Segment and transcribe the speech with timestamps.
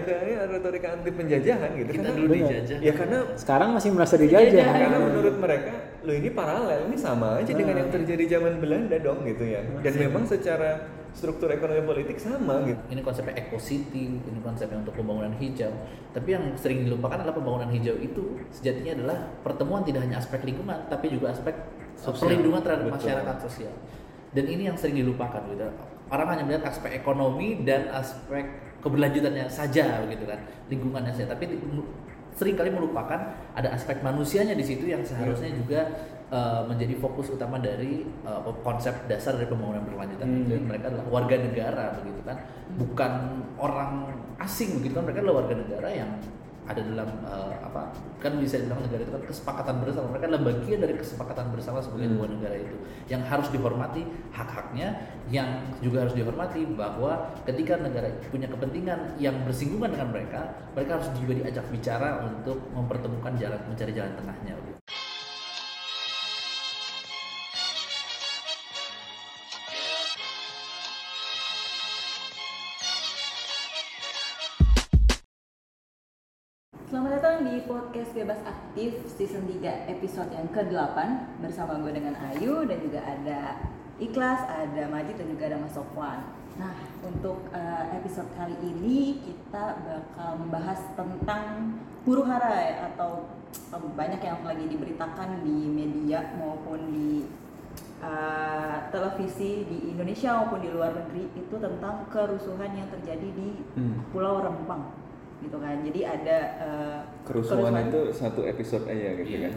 [0.00, 2.78] retorika retorika anti penjajahan gitu Kita karena dulu dijajah.
[2.78, 4.62] ya karena Sekarang masih merasa dijajah.
[4.70, 9.26] karena menurut mereka lo ini paralel ini sama aja dengan yang terjadi zaman Belanda dong
[9.26, 14.38] gitu ya dan memang secara struktur ekonomi politik sama gitu Ini konsepnya eco city, ini
[14.38, 15.74] konsepnya untuk pembangunan hijau.
[16.14, 20.86] Tapi yang sering dilupakan adalah pembangunan hijau itu sejatinya adalah pertemuan tidak hanya aspek lingkungan,
[20.86, 21.50] tapi juga aspek
[21.98, 22.30] Sosial.
[22.30, 22.96] perlindungan terhadap Betul.
[23.02, 23.74] masyarakat sosial.
[24.30, 25.66] Dan ini yang sering dilupakan gitu.
[26.06, 31.32] Orang hanya melihat aspek ekonomi dan aspek keberlanjutannya saja begitu kan, lingkungannya saja.
[31.32, 31.60] Tapi di-
[32.30, 33.20] sering kali melupakan
[33.52, 35.80] ada aspek manusianya di situ yang seharusnya juga
[36.32, 40.40] uh, menjadi fokus utama dari uh, konsep dasar dari pembangunan berkelanjutan Hmm.
[40.46, 40.54] itu.
[40.56, 42.36] Mereka adalah warga negara begitu kan,
[42.78, 43.12] bukan
[43.58, 43.90] orang
[44.40, 45.04] asing begitu kan.
[45.04, 46.10] Mereka adalah warga negara yang
[46.70, 47.90] ada dalam uh, apa
[48.22, 52.06] kan bisa dibilang negara itu kan kesepakatan bersama mereka adalah bagian dari kesepakatan bersama sebagai
[52.06, 52.14] Hmm.
[52.14, 52.76] sebuah negara itu
[53.10, 54.88] yang harus dihormati hak-haknya
[55.34, 60.40] yang juga harus dihormati bahwa ketika negara punya kepentingan yang bersinggungan dengan mereka
[60.78, 64.54] mereka harus juga diajak bicara untuk mempertemukan jalan mencari jalan tengahnya
[77.70, 80.98] podcast Bebas Aktif season 3 episode yang ke-8
[81.38, 83.62] bersama gue dengan Ayu dan juga ada
[84.02, 86.18] Ikhlas, ada Majid dan juga ada Mas Sofwan.
[86.58, 86.74] Nah,
[87.06, 94.18] untuk eh, episode kali ini kita bakal membahas tentang huru hara ya, atau eh, banyak
[94.18, 97.22] yang lagi diberitakan di media maupun di
[98.02, 104.02] eh, televisi di Indonesia maupun di luar negeri itu tentang kerusuhan yang terjadi di Hmm.
[104.10, 105.09] Pulau Rempang
[105.42, 105.76] gitu kan.
[105.84, 109.54] Jadi ada eh, kerusuhan itu satu episode aja gitu kan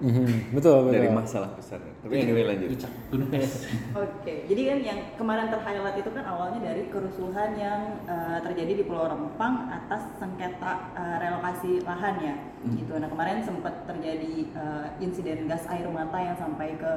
[0.00, 0.96] Mhm, betul betul.
[0.96, 2.72] dari masalah besar tapi anyway lanjut
[3.12, 3.68] gunung es.
[4.00, 8.84] Oke, jadi kan yang kemarin terhighlight itu kan awalnya dari kerusuhan yang eh, terjadi di
[8.88, 12.34] Pulau Rempang atas sengketa eh, relokasi lahan ya,
[12.72, 12.96] gitu.
[12.96, 16.92] Nah kemarin sempat terjadi eh, insiden gas air mata yang sampai ke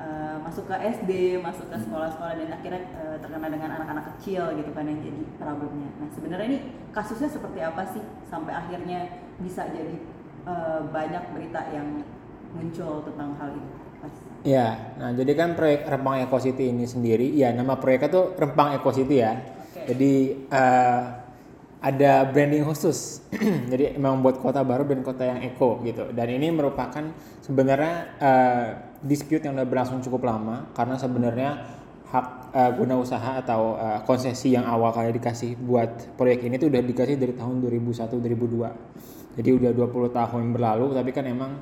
[0.00, 1.10] eh, masuk ke SD,
[1.44, 5.90] masuk ke sekolah-sekolah dan akhirnya eh, terkena dengan anak-anak kecil gitu kan yang jadi problemnya.
[6.00, 6.58] Nah sebenarnya ini
[6.90, 8.02] kasusnya seperti apa sih
[8.32, 9.96] sampai akhirnya bisa jadi
[10.48, 12.00] eh, banyak berita yang
[12.56, 13.72] muncul tentang hal itu?
[14.00, 14.16] Mas.
[14.40, 18.72] Ya, nah jadi kan proyek Rempang Eco City ini sendiri, ya nama proyeknya tuh Rempang
[18.80, 19.36] Eco City ya.
[19.36, 19.92] Oke.
[19.92, 20.12] Jadi
[20.48, 21.02] eh,
[21.80, 23.24] ada branding khusus,
[23.72, 26.12] jadi memang buat kota baru dan kota yang eco gitu.
[26.12, 27.04] Dan ini merupakan
[27.40, 28.68] sebenarnya eh,
[29.00, 31.50] dispute yang udah berlangsung cukup lama karena sebenarnya
[32.10, 36.68] hak eh, guna usaha atau eh, konsesi yang awal kali dikasih buat proyek ini tuh
[36.68, 39.38] udah dikasih dari tahun 2001-2002.
[39.38, 41.52] Jadi udah 20 tahun berlalu, tapi kan emang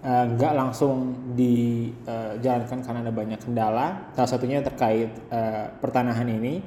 [0.00, 3.86] eh, nggak langsung dijalankan karena ada banyak kendala.
[4.16, 6.64] Salah satunya terkait eh, pertanahan ini.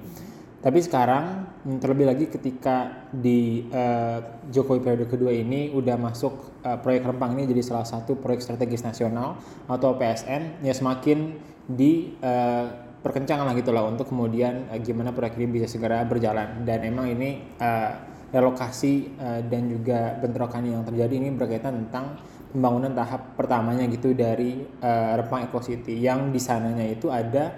[0.63, 6.79] Tapi sekarang mm, terlebih lagi ketika di eh, Jokowi periode kedua ini udah masuk eh,
[6.79, 11.35] proyek Rempang ini jadi salah satu proyek strategis nasional atau PSN ya semakin
[11.68, 12.66] di eh,
[13.03, 16.63] perkencang lah gitu lah untuk kemudian eh, gimana proyek ini bisa segera berjalan.
[16.63, 17.91] Dan emang ini eh,
[18.31, 22.24] relokasi eh, dan juga bentrokan yang terjadi ini berkaitan tentang
[22.56, 26.00] pembangunan tahap pertamanya gitu dari eh, Rempang Eco City.
[26.00, 27.51] Yang di sananya itu ada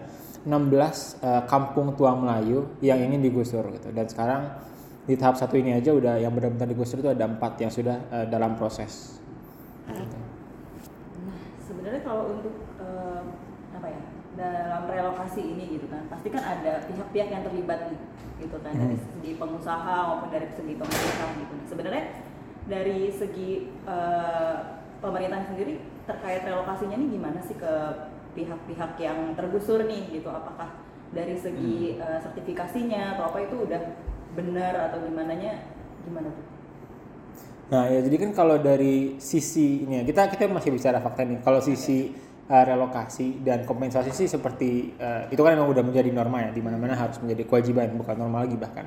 [0.45, 4.41] 16 eh, kampung tua Melayu yang ingin digusur gitu dan sekarang
[5.05, 8.25] di tahap satu ini aja udah yang benar-benar digusur itu ada empat yang sudah eh,
[8.25, 9.21] dalam proses.
[9.85, 13.21] Nah, sebenarnya kalau untuk eh,
[13.77, 14.01] apa ya
[14.35, 17.99] dalam relokasi ini gitu kan, pasti kan ada pihak-pihak yang terlibat nih,
[18.41, 21.53] gitu kan dari segi pengusaha maupun dari segi pemerintah gitu.
[21.53, 22.03] Nah, sebenarnya
[22.65, 23.49] dari segi
[23.85, 24.55] eh,
[25.05, 27.73] pemerintah sendiri terkait relokasinya ini gimana sih ke
[28.35, 30.27] pihak-pihak yang tergusur nih gitu?
[30.27, 30.75] Apakah
[31.15, 33.81] dari segi eh, sertifikasinya atau apa itu udah
[34.35, 35.63] benar atau gimana nya
[36.03, 36.45] gimana tuh?
[37.65, 41.41] Nah ya jadi kan kalau dari sisi ini ya, kita kita masih bicara fakta nih.
[41.41, 42.13] Kalau sisi
[42.45, 46.61] uh, relokasi dan kompensasi sih seperti uh, itu kan memang udah menjadi norma ya, di
[46.61, 48.85] mana-mana harus menjadi kewajiban bukan normal lagi bahkan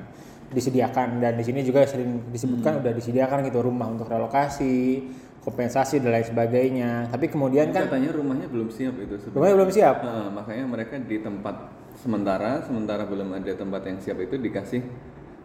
[0.49, 5.05] disediakan dan di sini juga sering disebutkan udah disediakan gitu rumah untuk relokasi,
[5.39, 6.91] kompensasi dan lain sebagainya.
[7.09, 9.35] Tapi kemudian kan katanya rumahnya belum siap itu sebenarnya.
[9.35, 9.95] rumahnya belum siap.
[10.03, 11.55] Nah, makanya mereka di tempat
[11.95, 14.79] sementara sementara belum ada tempat yang siap itu dikasih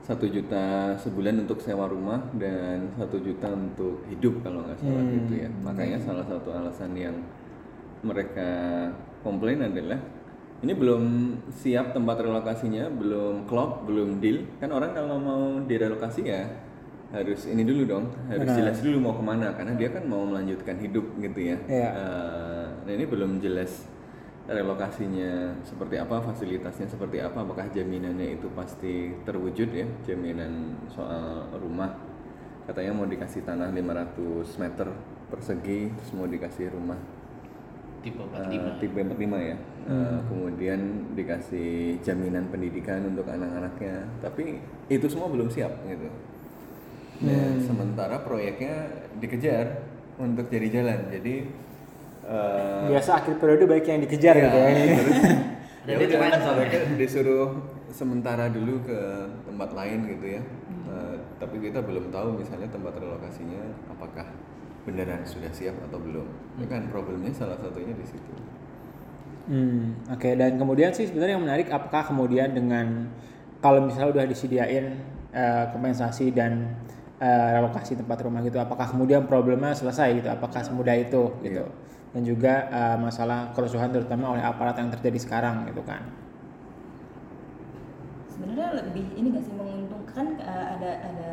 [0.04, 5.14] satu juta sebulan untuk sewa rumah dan satu juta untuk hidup kalau nggak salah Hmm.
[5.16, 7.16] gitu ya makanya salah satu alasan yang
[8.04, 8.50] mereka
[9.24, 9.96] komplain adalah
[10.60, 11.02] ini belum
[11.50, 16.52] siap tempat relokasinya belum klop belum deal kan orang kalau mau direlokasi ya
[17.14, 18.58] harus ini dulu dong harus Benar.
[18.58, 21.88] jelas dulu mau ke mana karena dia kan mau melanjutkan hidup gitu ya Iya.
[21.94, 23.86] Eh, nah ini belum jelas
[24.44, 31.96] relokasinya seperti apa, fasilitasnya seperti apa, apakah jaminannya itu pasti terwujud ya, jaminan soal rumah.
[32.68, 34.88] Katanya mau dikasih tanah 500 meter
[35.32, 36.96] persegi, terus mau dikasih rumah
[38.04, 39.56] tipe eh, 45 tipe 45 ya.
[39.88, 40.80] Eh, kemudian
[41.16, 44.04] dikasih jaminan pendidikan untuk anak-anaknya.
[44.20, 44.60] Tapi
[44.92, 46.08] itu semua belum siap gitu.
[47.22, 48.90] Nah, sementara proyeknya
[49.22, 49.86] dikejar
[50.18, 50.98] untuk jadi jalan.
[51.14, 51.34] Jadi
[52.26, 54.68] eh, Biasa akhir periode baik yang dikejar gitu ya.
[54.70, 55.18] Iya, terus
[55.84, 56.54] Ada ya udah, soalnya.
[56.64, 57.48] mereka disuruh
[57.92, 58.98] sementara dulu ke
[59.46, 60.42] tempat lain gitu ya.
[60.90, 63.62] Eh, tapi kita belum tahu misalnya tempat relokasinya
[63.92, 64.26] apakah
[64.88, 66.26] beneran sudah siap atau belum.
[66.58, 68.32] Ya kan problemnya salah satunya di situ.
[69.44, 73.12] Hmm, oke dan kemudian sih sebenarnya yang menarik apakah kemudian dengan
[73.60, 74.96] kalau misalnya udah disediain
[75.36, 76.80] eh, kompensasi dan
[77.18, 80.28] eh, relokasi tempat rumah gitu, apakah kemudian problemnya selesai gitu?
[80.28, 81.64] Apakah semudah itu gitu?
[82.14, 86.02] Dan juga eh, masalah kerusuhan terutama oleh aparat yang terjadi sekarang gitu kan?
[88.26, 91.32] sebenarnya lebih ini nggak sih menguntungkan eh, ada ada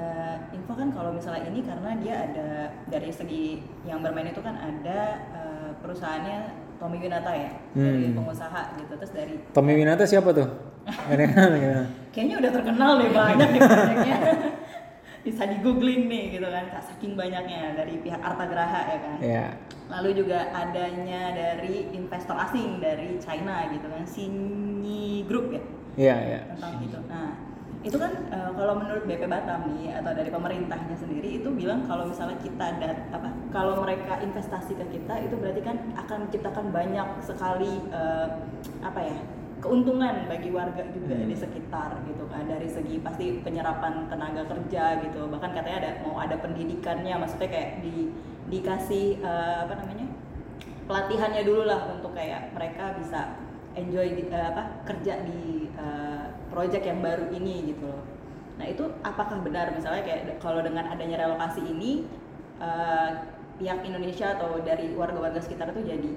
[0.54, 2.50] info kan kalau misalnya ini karena dia ada
[2.88, 3.58] dari segi
[3.90, 5.00] yang bermain itu kan ada
[5.34, 6.40] eh, perusahaannya
[6.78, 8.18] Tommy Winata ya dari Hmm.
[8.22, 10.46] pengusaha gitu terus dari Tommy Winata siapa tuh?
[11.10, 11.86] Kenal gimana?
[12.14, 13.50] kayaknya udah terkenal deh banyak
[15.22, 19.46] bisa di googling nih gitu kan saking banyaknya dari pihak Arta Graha ya kan Ya.
[19.88, 26.40] lalu juga adanya dari investor asing dari China gitu kan Sinyi Group ya Iya, iya.
[26.56, 26.96] tentang itu.
[27.04, 27.36] Nah,
[27.84, 32.08] itu kan eh, kalau menurut BP Batam nih atau dari pemerintahnya sendiri itu bilang kalau
[32.08, 37.08] misalnya kita dat apa kalau mereka investasi ke kita itu berarti kan akan menciptakan banyak
[37.20, 38.28] sekali eh,
[38.80, 39.18] apa ya
[39.62, 42.50] keuntungan bagi warga juga di sekitar gitu kan.
[42.50, 45.30] Dari segi pasti penyerapan tenaga kerja gitu.
[45.30, 48.10] Bahkan katanya ada mau ada pendidikannya maksudnya kayak di
[48.50, 50.10] dikasih eh, apa namanya
[50.90, 53.38] pelatihannya dulu lah untuk kayak mereka bisa
[53.78, 58.04] enjoy di, eh, apa kerja di eh, project yang baru ini gitu loh.
[58.60, 59.72] Nah itu apakah benar?
[59.72, 62.04] Misalnya kayak kalau dengan adanya relokasi ini
[62.60, 63.10] eh,
[63.62, 66.10] pihak Indonesia atau dari warga-warga sekitar itu jadi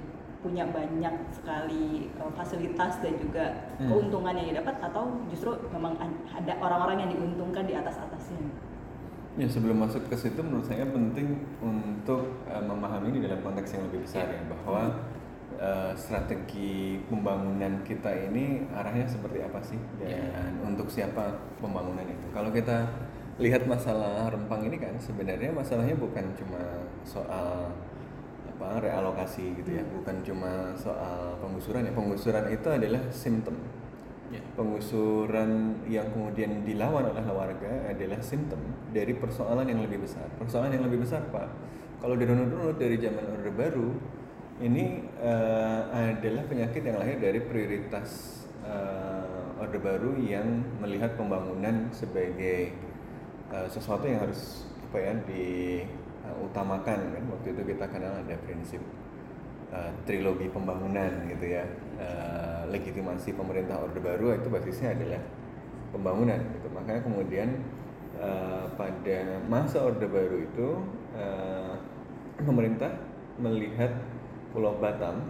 [0.45, 3.45] punya banyak sekali eh, fasilitas dan juga
[3.81, 3.89] Hmm.
[3.89, 8.53] keuntungan yang didapat atau justru memang an- ada orang-orang yang diuntungkan di atas atasnya.
[9.35, 13.89] Ya sebelum masuk ke situ menurut saya penting untuk eh, memahami ini dalam konteks yang
[13.89, 15.01] lebih besar ya bahwa
[15.57, 22.27] eh, strategi pembangunan kita ini arahnya seperti apa sih dan untuk siapa pembangunan itu.
[22.31, 22.87] Kalau kita
[23.35, 26.63] lihat masalah Rempang ini kan sebenarnya masalahnya bukan cuma
[27.03, 27.75] soal
[28.55, 31.93] apa realokasi gitu ya, bukan cuma soal penggusuran ya.
[31.93, 33.59] Penggusuran itu adalah simptom
[34.35, 34.43] Ya.
[34.59, 38.59] pengusuran yang kemudian dilawan oleh warga adalah simptom
[38.91, 40.27] dari persoalan yang lebih besar.
[40.41, 41.47] Persoalan yang lebih besar, Pak.
[42.03, 43.95] Kalau dirunut-runut dari zaman Orde Baru,
[44.59, 52.75] ini eh, adalah penyakit yang lahir dari prioritas eh, Orde Baru yang melihat pembangunan sebagai
[53.55, 55.15] eh, sesuatu yang harus apa ya
[56.25, 57.25] diutamakan kan.
[57.29, 58.81] Waktu itu kita kenal ada prinsip
[59.73, 65.23] uh, trilogi pembangunan gitu ya Uh, legitimasi pemerintah orde baru itu basisnya adalah
[65.95, 67.49] pembangunan gitu makanya kemudian
[68.19, 70.83] uh, pada masa orde baru itu
[71.15, 71.79] uh,
[72.43, 72.99] pemerintah
[73.39, 73.95] melihat
[74.51, 75.23] Pulau Batam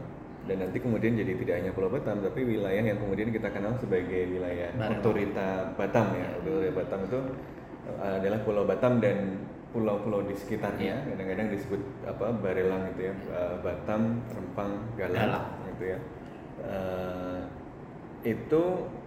[0.48, 4.24] dan nanti kemudian jadi tidak hanya Pulau Batam tapi wilayah yang kemudian kita kenal sebagai
[4.24, 5.04] wilayah Barelang.
[5.04, 7.20] otorita Batam ya wilayah Batam itu
[8.00, 9.36] uh, adalah Pulau Batam dan
[9.74, 15.46] pulau-pulau di sekitarnya kadang-kadang disebut apa Barelang gitu ya uh, Batam Rempang Galang Galang.
[15.74, 15.98] gitu ya.
[16.64, 17.40] Eh,
[18.24, 18.62] itu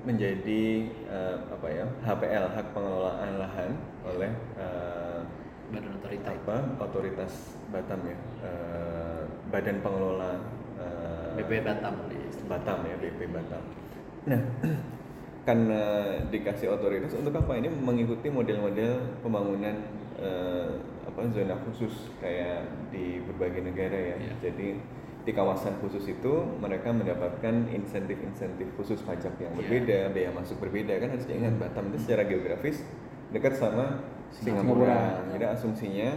[0.06, 0.64] menjadi
[1.10, 3.72] eh, apa ya HPL hak pengelolaan lahan
[4.06, 4.32] oleh
[4.62, 5.20] eh,
[5.74, 6.28] badan otorita.
[6.32, 7.34] apa otoritas
[7.74, 8.18] Batam ya.
[8.46, 10.38] Eh, Badan Pengelola
[10.78, 11.94] eh, BP Batam.
[12.12, 13.64] Di Batam ya BP Batam.
[14.30, 14.42] Nah,
[15.48, 15.82] karena
[16.30, 17.58] dikasih otoritas untuk apa?
[17.58, 19.76] Ini mengikuti model-model pembangunan
[20.18, 20.70] eh,
[21.08, 24.16] apa zona khusus kayak di berbagai negara ya.
[24.18, 24.34] Iya.
[24.50, 24.68] Jadi
[25.28, 26.34] di kawasan khusus itu
[26.64, 29.60] mereka mendapatkan insentif-insentif khusus pajak yang Iya.
[29.60, 32.80] berbeda, biaya masuk berbeda kan harus diingat Batam itu secara geografis
[33.36, 34.00] dekat sama
[34.32, 34.64] Singapura.
[34.64, 35.02] Singapura.
[35.36, 36.10] Jadi asumsinya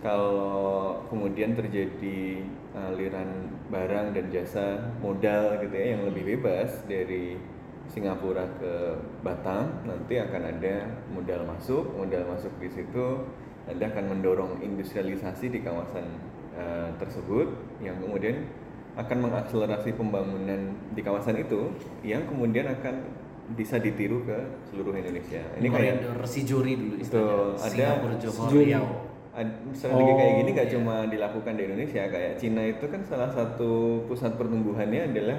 [0.00, 2.40] kalau kemudian terjadi
[2.72, 7.36] aliran barang dan jasa modal gitu ya yang lebih bebas dari
[7.90, 8.94] Singapura ke
[9.26, 10.74] Batam nanti akan ada
[11.10, 13.26] modal masuk modal masuk di situ
[13.66, 16.06] Anda akan mendorong industrialisasi di kawasan
[16.54, 17.50] eh, tersebut
[17.82, 18.46] yang kemudian
[18.94, 21.70] akan mengakselerasi pembangunan di kawasan itu
[22.02, 23.06] yang kemudian akan
[23.50, 24.38] bisa ditiru ke
[24.70, 25.42] seluruh Indonesia.
[25.58, 29.10] Ini kayak koridor Sijori dulu istilahnya ada Johor
[29.72, 30.74] strategi kayak gini gak iya.
[30.74, 35.38] cuma dilakukan di Indonesia kayak Cina itu kan salah satu pusat pertumbuhannya adalah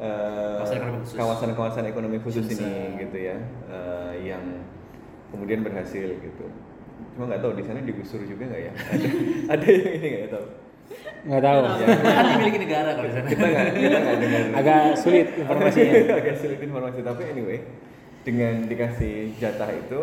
[0.00, 1.14] eh, Kawasan ekonomi khusus.
[1.14, 2.62] kawasan-kawasan ekonomi khusus Bisa.
[2.62, 3.36] ini gitu ya
[3.68, 4.44] eh, yang
[5.28, 6.44] kemudian berhasil gitu
[7.12, 9.06] cuma nggak tahu di sana digusur juga nggak ya ada
[9.54, 10.46] ada yang ini nggak ya tahu
[11.20, 11.60] Nggak tahu.
[11.78, 13.26] Ya, kan dimiliki negara kalau di sana.
[13.28, 15.92] kita nggak kita nggak dengar Agak sulit informasinya.
[16.18, 17.58] agak sulit informasi tapi anyway
[18.20, 20.00] dengan dikasih jatah itu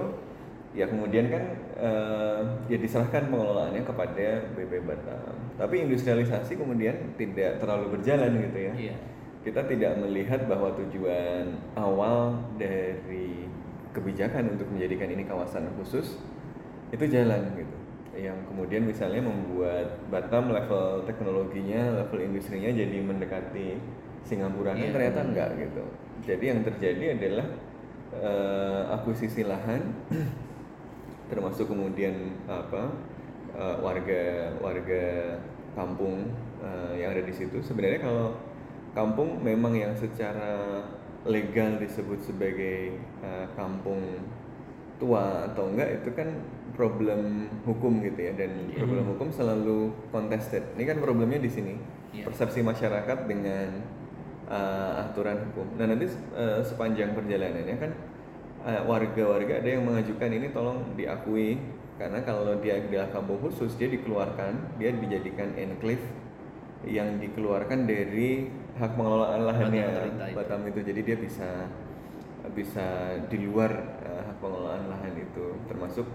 [0.72, 1.44] ya kemudian kan
[1.76, 8.74] eh, ya diserahkan pengelolaannya kepada BP Batam tapi industrialisasi kemudian tidak terlalu berjalan gitu ya
[8.78, 8.96] Iya.
[9.48, 13.48] Kita tidak melihat bahwa tujuan awal dari
[13.96, 16.20] kebijakan untuk menjadikan ini kawasan khusus
[16.92, 17.78] itu jalan gitu.
[18.20, 23.80] Yang kemudian misalnya membuat Batam level teknologinya level industrinya jadi mendekati
[24.28, 24.92] Singapura kan Iya.
[24.92, 25.84] ternyata enggak gitu.
[26.28, 27.48] Jadi yang terjadi adalah
[28.20, 29.96] eh, akuisisi lahan
[31.32, 32.92] termasuk kemudian apa
[33.56, 35.06] eh, warga warga
[35.72, 37.64] kampung eh, yang ada di situ.
[37.64, 38.36] Sebenarnya kalau
[38.98, 40.82] kampung memang yang secara
[41.30, 44.02] legal disebut sebagai eh, kampung
[44.98, 46.34] tua atau enggak itu kan
[46.74, 48.34] problem hukum gitu ya.
[48.34, 50.74] Dan problem hukum selalu contested.
[50.74, 51.76] Ini kan problemnya di sini.
[52.08, 52.24] Iya.
[52.24, 53.84] persepsi masyarakat dengan
[54.50, 55.78] eh, aturan hukum.
[55.78, 57.94] Nah nanti eh, sepanjang perjalanannya kan
[58.68, 61.62] warga-warga ada yang mengajukan ini tolong diakui.
[61.98, 66.04] Karena kalau dia adalah kampung khusus dia dikeluarkan dia dijadikan enclave
[66.86, 68.46] yang dikeluarkan dari
[68.78, 70.38] hak pengelolaan lahannya itu.
[70.38, 71.50] Batam itu jadi dia bisa
[72.56, 73.72] bisa di luar
[74.06, 76.08] eh, hak pengelolaan lahan itu termasuk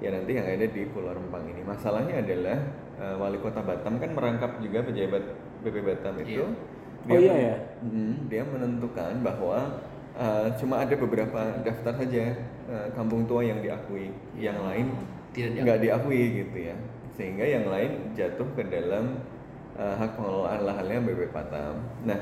[0.00, 2.58] ya nanti yang ada di Pulau Rempang ini masalahnya adalah
[2.96, 5.22] eh, wali kota Batam kan merangkap juga pejabat
[5.62, 6.44] BP Batam itu
[7.06, 7.14] Iya.
[7.14, 7.56] Oh iya ya?
[7.86, 9.78] Mm, dia menentukan bahwa
[10.18, 12.34] uh, cuma ada beberapa daftar saja
[12.66, 14.90] uh, kampung tua yang diakui, yang lain
[15.30, 15.62] Tidak diakui.
[15.62, 16.76] nggak diakui gitu ya,
[17.14, 19.22] sehingga yang lain jatuh ke dalam
[19.76, 21.74] uh, hak pengelolaan lahannya BP Batam.
[22.04, 22.18] Nah,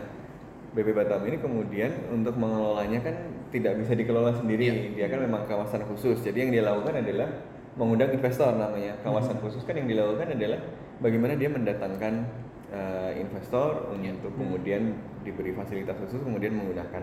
[0.75, 3.17] BP Batam ini kemudian untuk mengelolanya kan
[3.55, 5.07] tidak bisa dikelola sendiri, Iya.
[5.07, 6.19] dia kan memang kawasan khusus.
[6.23, 7.31] Jadi yang dia lakukan adalah
[7.79, 8.99] mengundang investor namanya.
[9.03, 9.43] Kawasan Hmm.
[9.47, 10.59] khusus kan yang dilakukan adalah
[10.99, 12.27] bagaimana dia mendatangkan
[12.75, 14.19] uh, investor Iya.
[14.19, 17.03] untuk kemudian diberi fasilitas khusus kemudian menggunakan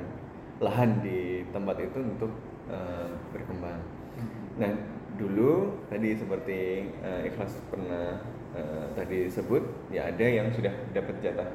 [0.61, 2.31] lahan di tempat itu untuk
[2.69, 3.79] uh, berkembang.
[4.59, 4.71] Nah
[5.17, 8.19] dulu tadi seperti uh, ikhlas pernah
[8.53, 11.49] uh, tadi sebut ya ada yang sudah dapat jatah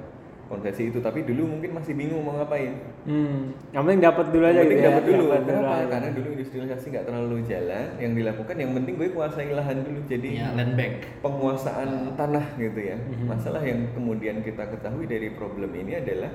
[0.47, 2.71] konsesi itu tapi dulu mungkin masih bingung mau ngapain.
[3.03, 4.91] Hmm, yang penting dapat dulu aja Yang penting gitu ya.
[4.95, 5.25] dapat dulu.
[5.26, 5.75] Dapat Kenapa?
[5.75, 5.87] aja.
[5.91, 7.87] Karena dulu industrialisasi nggak terlalu jalan.
[7.99, 10.00] Yang dilakukan yang penting gue kuasai lahan dulu.
[10.07, 10.93] Jadi Ya, land bank.
[11.19, 12.95] penguasaan tanah gitu ya.
[12.95, 13.26] Mhm.
[13.26, 16.31] Masalah yang kemudian kita ketahui dari problem ini adalah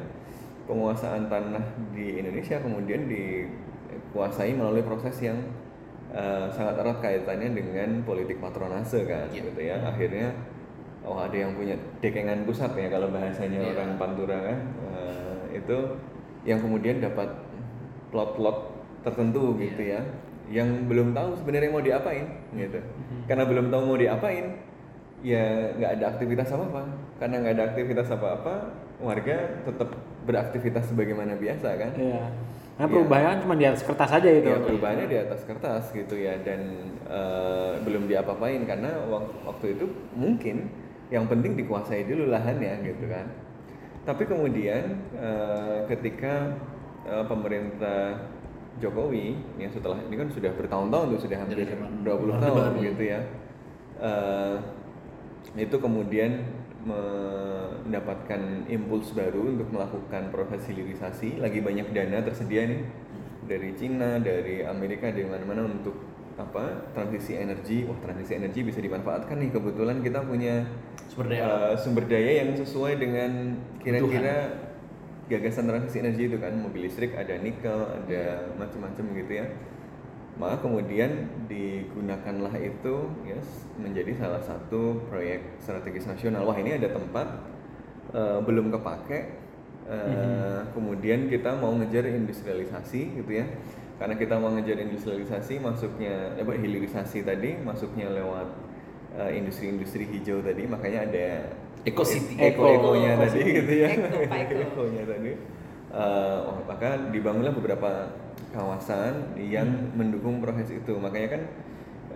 [0.68, 5.40] penguasaan tanah di Indonesia kemudian dikuasai melalui proses yang
[6.12, 9.48] eh, sangat erat kaitannya dengan politik patronase kan Iya.
[9.48, 9.80] gitu ya.
[9.82, 10.36] Akhirnya
[11.02, 13.72] oh ada yang punya dekengan pusat ya kalau bahasanya Iya.
[13.74, 15.78] orang Pantura kan Eh, itu
[16.44, 17.30] yang kemudian dapat
[18.10, 18.58] plot-plot
[19.02, 19.62] tertentu Iya.
[19.64, 20.02] gitu ya
[20.52, 22.80] yang belum tahu sebenarnya mau diapain gitu
[23.24, 24.46] karena belum tahu mau diapain
[25.22, 25.44] ya
[25.74, 26.82] nggak ada aktivitas apa apa
[27.18, 28.54] karena nggak ada aktivitas apa apa
[29.00, 29.90] warga tetap
[30.22, 32.26] beraktivitas sebagaimana biasa kan Iya.
[32.72, 32.94] Karena Iya.
[32.94, 34.48] perubahannya kan cuma di atas kertas aja gitu.
[34.48, 36.62] ya perubahannya di atas kertas gitu ya dan
[37.06, 40.68] eh, belum diapa-apain karena wak- waktu itu mungkin
[41.12, 43.28] yang penting dikuasai dulu lahannya gitu kan.
[44.08, 46.56] Tapi kemudian eh, ketika
[47.06, 48.32] eh, pemerintah
[48.80, 52.80] Jokowi yang setelah ini kan sudah bertahun-tahun tuh sudah hampir zaman 20 Orde tahun Baru.
[52.88, 53.20] gitu ya.
[54.02, 54.56] Eh,
[55.60, 56.48] itu kemudian
[56.82, 61.38] mendapatkan impuls baru untuk melakukan proses hilirisasi.
[61.38, 62.82] Lagi banyak dana tersedia nih
[63.46, 65.94] dari Cina dari Amerika dari mana-mana untuk
[66.42, 69.50] apa transisi energi wah transisi energi bisa dimanfaatkan nih.
[69.54, 70.66] Kebetulan kita punya
[71.12, 71.44] Sumber daya.
[71.44, 73.32] eh, sumber daya yang sesuai dengan
[73.84, 74.36] kira-kira
[75.30, 76.54] gagasan transisi energi itu kan.
[76.58, 79.46] Mobil listrik ada nikel ada macam-macam gitu ya.
[80.40, 82.96] Maka kemudian digunakanlah itu
[83.28, 83.38] ya
[83.78, 86.48] menjadi salah satu proyek strategis nasional.
[86.48, 87.28] Wah ini ada tempat
[88.16, 89.20] eh, belum kepake
[89.90, 93.46] eh, kemudian kita mau ngejar industrialisasi gitu ya
[94.02, 98.50] karena kita mau ngejar industrialisasi masuknya apa hilirisasi tadi masuknya lewat
[99.14, 101.28] eh, industri-industri hijau tadi makanya ada
[101.86, 102.38] Eco City.
[102.38, 102.62] eco.
[102.66, 103.90] ekonya tadi gitu ya.
[103.94, 105.32] Eco, ekonya tadi.
[105.92, 108.14] Eh, oh, maka dibangunlah beberapa
[108.54, 110.94] kawasan yang mendukung proses itu.
[111.02, 111.42] Makanya kan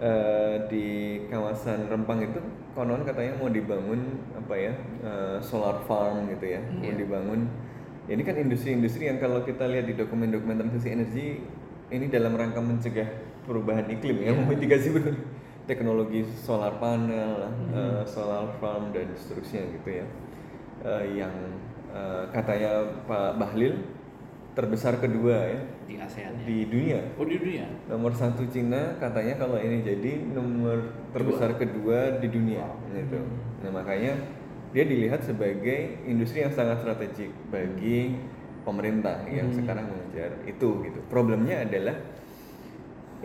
[0.05, 0.87] eh, di
[1.33, 2.39] kawasan Rempang itu
[2.77, 6.61] konon katanya mau dibangun apa ya eh, solar farm gitu ya.
[6.61, 7.01] Mau Iya.
[7.01, 7.49] dibangun.
[8.05, 11.27] Ini kan industri-industri yang kalau kita lihat di dokumen-dokumen transisi energi
[11.87, 13.07] ini dalam rangka mencegah
[13.43, 14.41] perubahan iklim ya Iya.
[14.41, 15.15] memitigasi benar
[15.65, 20.05] teknologi solar panel, eh, solar farm dan seterusnya gitu ya,
[20.85, 21.33] Eh, yang
[21.89, 23.73] eh, katanya Pak Bahlil
[24.53, 26.45] terbesar kedua ya di ASEAN ya.
[26.45, 26.99] di dunia.
[27.17, 27.65] Oh di dunia.
[27.89, 30.79] Nomor satu Cina katanya kalau ini jadi nomor
[31.11, 33.19] terbesar kedua di dunia gitu.
[33.65, 34.13] Nah makanya
[34.71, 38.15] dia dilihat sebagai industri yang sangat strategik bagi
[38.61, 40.99] pemerintah yang sekarang mengejar itu gitu.
[41.11, 41.95] Problemnya adalah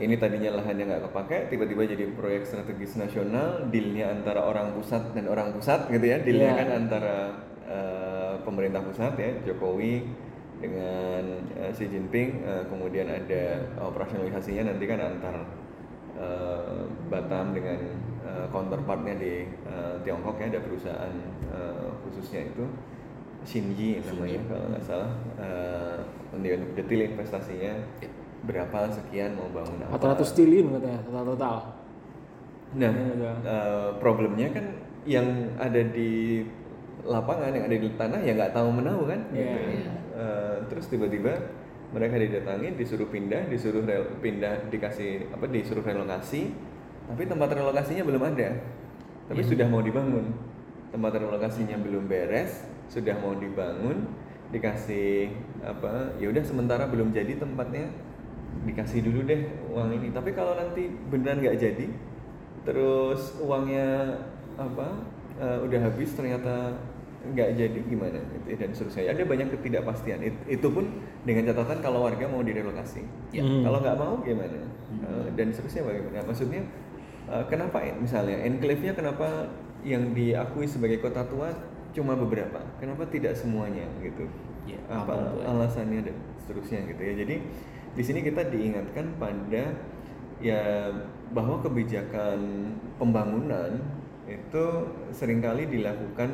[0.00, 5.28] ini tadinya lahannya nggak kepake, tiba-tiba jadi proyek strategis nasional, dealnya antara orang pusat dan
[5.28, 6.58] orang pusat gitu ya, dealnya Iya.
[6.58, 7.16] kan antara
[7.68, 10.08] eh, pemerintah pusat ya Jokowi
[10.58, 13.44] dengan eh, Xi Jinping, eh, kemudian ada
[13.76, 15.36] operasionalisasinya nanti kan antar
[16.16, 16.80] eh,
[17.12, 17.78] Batam dengan
[18.24, 21.12] eh, counterpartnya di eh, Tiongkok ya ada perusahaan
[21.52, 22.64] eh, khususnya itu
[23.40, 25.98] Shinji namanya kalau nggak salah eh,
[26.30, 27.72] untuk detail investasinya
[28.40, 31.56] berapa sekian mau bangun apa 400 triliun katanya total total.
[32.70, 32.92] Nah,
[33.42, 34.66] eh, problemnya kan
[35.02, 35.26] yang
[35.58, 36.44] ada di
[37.02, 39.20] lapangan, yang ada di tanah ya nggak tahu menahu kan.
[39.34, 39.58] Iya.
[39.74, 39.90] gitu.
[40.14, 41.32] Eh, terus tiba-tiba
[41.90, 46.54] mereka didatangi, disuruh pindah, disuruh rel- pindah, dikasih apa, disuruh relokasi,
[47.10, 48.48] tapi tempat relokasinya belum ada.
[49.26, 50.30] Tapi sudah mau dibangun.
[50.94, 54.06] Tempat relokasinya belum beres, sudah mau dibangun,
[54.50, 55.30] dikasih
[55.62, 56.14] apa?
[56.18, 57.90] Ya udah sementara belum jadi tempatnya,
[58.66, 60.08] dikasih dulu deh uang ini.
[60.10, 61.86] Tapi kalau nanti beneran nggak jadi,
[62.62, 64.18] terus uangnya
[64.58, 64.88] apa
[65.40, 66.76] eh, udah habis ternyata
[67.20, 70.88] nggak jadi gimana gitu ya, dan seterusnya ada banyak ketidakpastian It- itu pun
[71.20, 73.44] dengan catatan kalau warga mau direlokasi Ya.
[73.44, 73.60] Hmm.
[73.60, 76.64] kalau nggak mau gimana Eh, dan seterusnya bagaimana maksudnya
[77.28, 79.52] eh, kenapa misalnya enclave-nya kenapa
[79.84, 81.52] yang diakui sebagai kota tua
[81.90, 82.62] cuma beberapa.
[82.78, 84.26] Kenapa tidak semuanya gitu?
[84.68, 85.38] Ya, apa itu.
[85.46, 87.14] alasannya dan seterusnya gitu ya.
[87.26, 87.36] Jadi
[87.98, 89.74] di sini kita diingatkan pada
[90.40, 90.88] ya
[91.34, 92.38] bahwa kebijakan
[92.96, 93.82] pembangunan
[94.30, 94.64] itu
[95.10, 96.30] sering kali dilakukan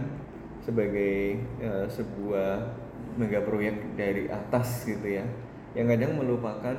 [0.60, 2.76] sebagai eh, sebuah
[3.16, 5.24] mega proyek dari atas gitu ya.
[5.72, 6.76] Yang kadang melupakan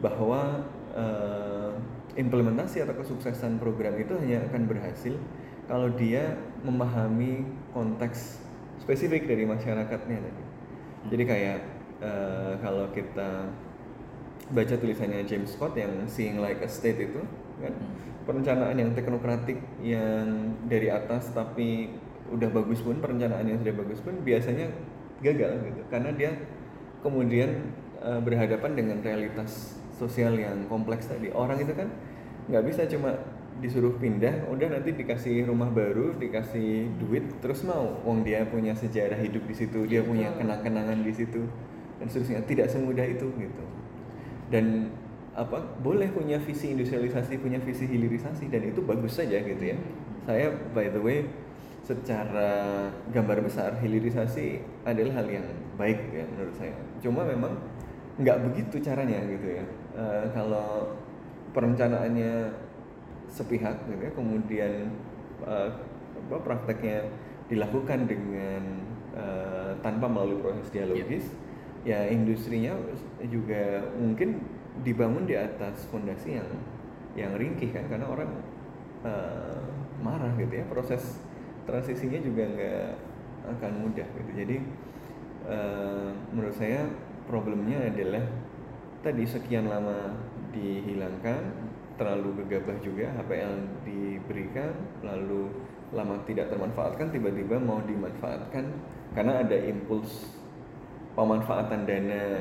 [0.00, 0.64] bahwa
[0.96, 1.72] eh,
[2.16, 5.14] implementasi atau kesuksesan program itu hanya akan berhasil
[5.70, 8.40] kalau dia memahami konteks
[8.80, 10.42] spesifik dari masyarakatnya tadi.
[11.12, 11.58] Jadi kayak
[12.04, 13.48] eh, kalau kita
[14.50, 17.22] baca tulisannya James Scott yang Seeing Like a State itu
[17.60, 17.74] kan?
[18.24, 21.90] Perencanaan yang teknokratik yang dari atas tapi
[22.30, 24.70] udah bagus pun perencanaan yang sudah bagus pun biasanya
[25.24, 25.80] gagal gitu.
[25.88, 26.30] Karena dia
[27.00, 31.32] kemudian eh, berhadapan dengan realitas sosial yang kompleks tadi.
[31.32, 31.88] Orang itu kan
[32.48, 33.16] nggak bisa cuma
[33.60, 38.00] disuruh pindah udah nanti dikasih rumah baru dikasih duit terus mau.
[38.02, 41.44] Wong dia punya sejarah hidup di situ dia punya kenang-kenangan di situ
[42.00, 42.40] dan seterusnya.
[42.48, 43.64] Tidak semudah itu gitu.
[44.48, 44.90] Dan
[45.36, 49.76] apa boleh punya visi industrialisasi punya visi hilirisasi dan itu bagus saja gitu ya.
[50.26, 51.28] Saya by the way
[51.84, 55.46] secara gambar besar hilirisasi adalah hal yang
[55.76, 56.74] baik ya menurut saya.
[57.00, 57.56] Cuma memang
[58.20, 59.64] nggak begitu caranya gitu ya.
[59.96, 60.92] Eh, kalau
[61.50, 62.52] perencanaannya
[63.30, 64.12] sepihak gitu ya.
[64.12, 64.72] Kemudian
[65.40, 67.08] apa prakteknya
[67.48, 68.62] dilakukan dengan
[69.16, 71.26] eh, tanpa melalui proses dialogis.
[71.80, 72.76] Ya industrinya
[73.24, 74.44] juga mungkin
[74.84, 76.50] dibangun di atas fondasi yang
[77.16, 78.30] yang ringkih kan karena orang
[79.06, 79.62] eh,
[80.04, 80.64] marah gitu ya.
[80.68, 81.18] Proses
[81.64, 82.86] transisinya juga nggak
[83.58, 84.30] akan mudah gitu.
[84.36, 84.56] Jadi
[85.48, 86.84] eh, menurut saya
[87.24, 88.26] problemnya adalah
[89.00, 90.12] tadi sekian lama
[90.52, 91.69] dihilangkan
[92.00, 94.72] terlalu gegabah juga HPL diberikan
[95.04, 95.52] lalu
[95.92, 98.64] lama tidak termanfaatkan tiba-tiba mau dimanfaatkan
[99.12, 100.32] karena ada impuls
[101.12, 102.40] pemanfaatan dana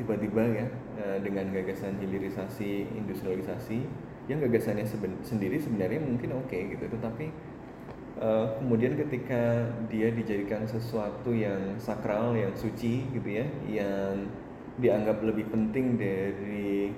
[0.00, 3.84] tiba-tiba ya eh, dengan gagasan hilirisasi industrialisasi
[4.32, 7.28] yang gagasannya seben- sendiri sebenarnya mungkin oke gitu tetapi
[8.16, 14.24] eh, kemudian ketika dia dijadikan sesuatu yang sakral yang suci gitu ya yang
[14.80, 16.92] dianggap lebih penting dari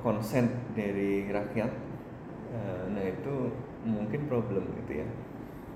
[0.00, 1.70] konsen dari rakyat
[2.54, 3.34] eh, nah itu
[3.82, 5.08] mungkin problem gitu ya.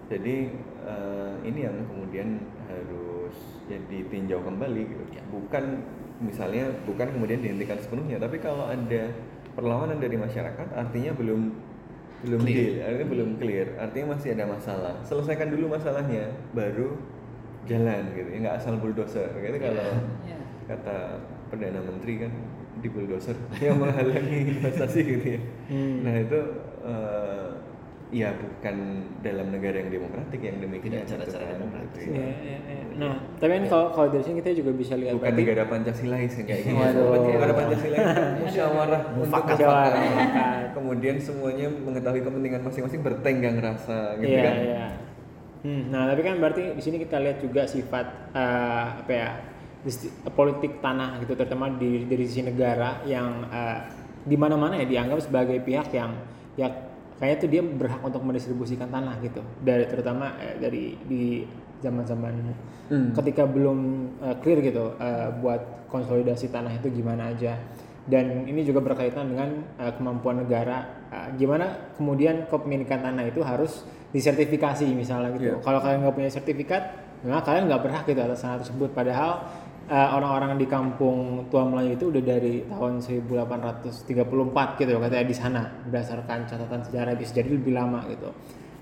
[0.06, 0.36] Jadi
[0.86, 2.38] eh, ini yang kemudian
[2.70, 3.34] harus
[3.66, 5.04] jadi tinjau kembali gitu.
[5.10, 5.22] Ya.
[5.26, 5.82] bukan
[6.16, 9.12] misalnya bukan kemudian dihentikan sepenuhnya tapi kalau ada
[9.52, 11.52] perlawanan dari masyarakat artinya belum
[12.24, 12.56] belum Clear.
[12.56, 13.66] deal artinya belum clear.
[13.76, 14.94] Artinya masih ada masalah.
[15.04, 16.96] Selesaikan dulu masalahnya baru
[17.68, 18.38] jalan gitu ya.
[18.46, 19.88] Nggak asal bulldozer gitu kalau
[20.24, 20.38] Ya.
[20.70, 21.20] kata
[21.52, 22.32] perdana menteri kan
[22.86, 26.06] di bulldozer yang menghalangi investasi gitu ya Hmm.
[26.06, 26.38] nah itu
[26.80, 27.48] eh,
[28.14, 28.76] ya bukan
[29.18, 31.98] dalam negara yang demokratik yang demikian Tidak cara-cara gitu kan, demokratis.
[31.98, 32.22] gitu ya.
[32.22, 32.84] Iya, iya, iya.
[32.94, 36.32] Nah, tapi kan kalau kalau dari sini kita juga bisa lihat bukan berarti- negara Pancasilais
[36.32, 36.78] yang kayak gini.
[37.26, 37.98] Negara Pancasila
[38.38, 39.58] musyawarah untuk Mufakat.
[40.70, 44.54] Kemudian semuanya mengetahui kepentingan masing-masing bertenggang rasa gitu Iya, kan.
[44.56, 44.86] iya.
[45.66, 49.28] Hmm, nah tapi kan berarti di sini kita lihat juga sifat eh, apa ya
[50.34, 53.78] politik tanah gitu terutama di dari sisi negara yang eh,
[54.26, 56.12] di mana-mana ya dianggap sebagai pihak yang
[56.58, 56.66] ya
[57.16, 59.40] kayaknya tuh dia berhak untuk mendistribusikan tanah gitu.
[59.62, 61.46] Dari terutama eh, dari di
[61.80, 62.32] zaman-zaman
[63.14, 63.78] ketika belum
[64.22, 67.54] eh, clear gitu eh, buat konsolidasi tanah itu gimana aja.
[68.06, 73.86] Dan ini juga berkaitan dengan eh, kemampuan negara Eh, gimana kemudian kepemilikan tanah itu harus
[74.10, 75.54] disertifikasi misalnya gitu.
[75.54, 75.62] Iya.
[75.62, 76.82] kalau kalian nggak punya sertifikat
[77.22, 78.90] memang kalian nggak berhak gitu atas tanah tersebut.
[78.90, 79.46] Padahal
[79.86, 85.62] eh, orang-orang di kampung Tua Melayu itu udah dari tahun 1834 gitu katanya di sana
[85.86, 88.30] berdasarkan catatan sejarah bisa jadi lebih lama gitu.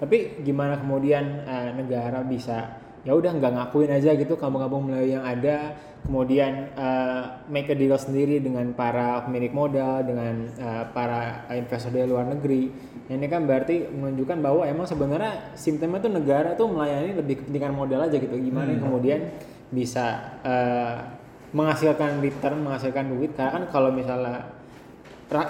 [0.01, 5.25] Tapi gimana kemudian eh, negara bisa ya udah nggak ngakuin aja gitu kampung-kampung Melayu yang
[5.29, 11.93] ada kemudian eh, make a deal sendiri dengan para pemilik modal dengan eh, para investor
[11.93, 12.93] dari luar negeri.
[13.05, 18.01] Ini kan berarti menunjukkan bahwa emang sebenarnya sistemnya tuh negara tuh melayani lebih kepentingan modal
[18.05, 18.33] aja gitu.
[18.33, 19.21] Gimana yang kemudian
[19.75, 20.97] bisa eh,
[21.51, 24.47] menghasilkan return menghasilkan duit karena kan kalau misalnya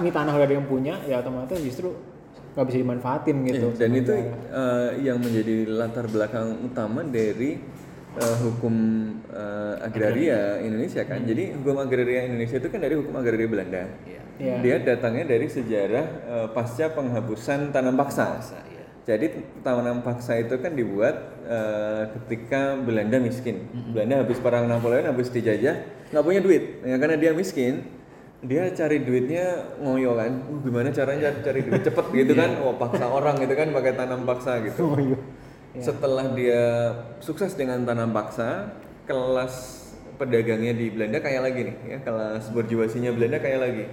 [0.01, 1.93] ini tanah udah ada yang punya ya otomatis justru
[2.55, 7.59] nggak bisa dimanfaatin gitu Iya, dan itu eh, yang menjadi latar belakang utama dari
[8.15, 8.75] eh, hukum
[9.27, 11.27] eh, agraria Indonesia kan.
[11.27, 13.83] Jadi hukum agraria Indonesia itu kan dari hukum agraria Belanda.
[14.07, 14.23] Iya.
[14.39, 14.55] Iya.
[14.63, 18.39] Dia datangnya dari sejarah eh, pasca penghapusan tanam paksa.
[18.39, 18.74] Iya.
[19.05, 23.69] Jadi tanam paksa itu kan dibuat eh, ketika Belanda miskin.
[23.93, 25.77] Belanda habis perang Napoleon habis dijajah
[26.09, 26.81] nggak punya duit.
[26.87, 27.85] Ya, karena dia miskin,
[28.45, 30.33] dia cari duitnya ngoyo kan.
[30.49, 32.51] Uh, gimana caranya cari, cari duit cepet gitu kan?
[32.61, 34.79] Oh paksa orang gitu kan pakai tanam paksa gitu.
[34.85, 35.19] Oh, iya.
[35.81, 36.65] Setelah dia
[37.19, 38.73] sukses dengan tanam paksa,
[39.11, 43.85] kelas pedagangnya di Belanda kayak lagi nih, ya kelas berjuasinya Belanda kayak lagi.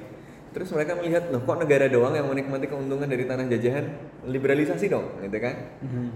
[0.52, 3.86] Terus mereka melihat loh kok negara doang yang menikmati keuntungan dari tanah jajahan,
[4.28, 5.56] liberalisasi dong, gitu kan?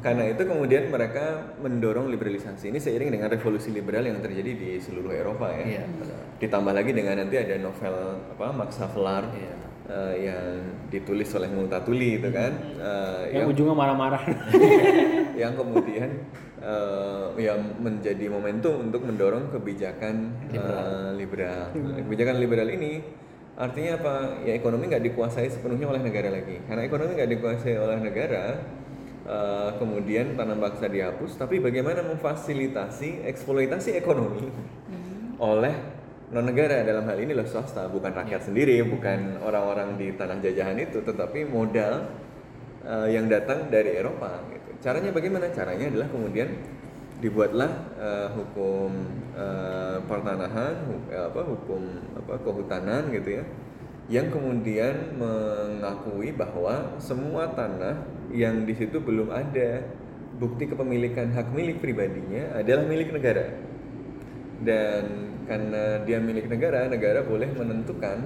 [0.04, 5.15] Karena itu kemudian mereka mendorong liberalisasi ini seiring dengan revolusi liberal yang terjadi di seluruh
[5.15, 5.88] Eropa ya.
[5.88, 6.36] Benar.
[6.43, 7.95] Ditambah lagi dengan nanti ada novel
[8.36, 9.56] apa Max Havelaar Iya.
[9.86, 10.45] eh, yang
[10.91, 14.24] ditulis oleh Multatuli itu kan, eh, yang ujungnya marah-marah
[15.41, 16.26] yang kemudian
[16.60, 21.71] eh, ya menjadi momentum untuk mendorong kebijakan eh, liberal.
[21.71, 22.91] Kebijakan liberal ini
[23.56, 24.13] artinya apa?
[24.44, 26.60] Ya ekonomi nggak dikuasai sepenuhnya oleh negara lagi.
[26.68, 28.44] Karena ekonomi nggak dikuasai oleh negara,
[29.26, 31.39] eh, kemudian tanam paksa dihapus.
[31.39, 34.48] Tapi bagaimana memfasilitasi eksploitasi ekonomi
[35.39, 35.76] oleh
[36.26, 40.76] non negara dalam hal ini loh swasta, bukan rakyat sendiri, bukan orang-orang di tanah jajahan
[40.80, 42.12] itu, tetapi modal
[42.84, 44.70] eh, yang datang dari Eropa gitu.
[44.84, 45.48] Caranya bagaimana?
[45.56, 46.50] Caranya adalah kemudian
[47.25, 48.93] dibuatlah eh, hukum
[49.33, 51.81] eh, pertanahan, hu- eh, apa hukum
[52.21, 53.43] apa kehutanan gitu ya,
[54.05, 59.81] yang kemudian mengakui bahwa semua tanah yang di situ belum ada.
[60.35, 63.55] Bukti kepemilikan hak milik pribadinya adalah milik negara.
[64.59, 68.19] Dan karena dia milik negara, negara boleh menentukan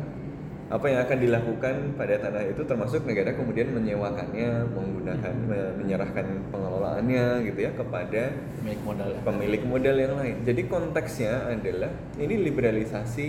[0.70, 7.42] apa yang akan dilakukan pada tanah itu termasuk negara kemudian menyewakannya, menggunakan me- menyerahkan pengelolaannya
[7.50, 8.30] gitu ya kepada
[8.62, 9.10] Pemilik modal.
[9.26, 10.36] pemilik modal yang lain.
[10.46, 11.90] Jadi konteksnya adalah
[12.22, 13.28] ini liberalisasi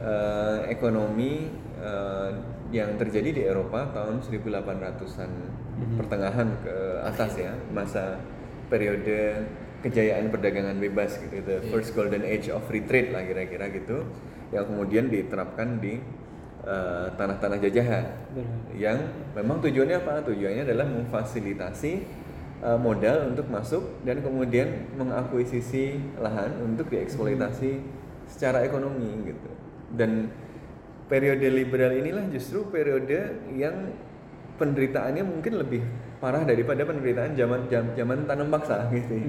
[0.00, 2.30] eh, ekonomi eh,
[2.72, 5.30] yang terjadi di Eropa tahun 1800-an
[6.00, 8.16] pertengahan ke atas ya, masa
[8.66, 9.44] periode
[9.84, 14.02] kejayaan perdagangan bebas gitu, the first golden age of free trade lah kira-kira gitu,
[14.50, 16.00] yang kemudian diterapkan di
[16.66, 18.04] eh, tanah-tanah jajahan
[18.74, 18.98] yang
[19.32, 20.26] memang tujuannya apa?
[20.26, 21.92] Tujuannya adalah memfasilitasi
[22.62, 27.80] uh, modal untuk masuk dan kemudian mengakuisisi lahan untuk dieksploitasi
[28.30, 29.50] secara ekonomi gitu.
[29.92, 30.30] Dan
[31.06, 33.94] periode liberal inilah justru periode yang
[34.56, 35.82] penderitaannya mungkin lebih
[36.16, 39.20] parah daripada penderitaan zaman zaman tanam paksa gitu.
[39.20, 39.28] ya.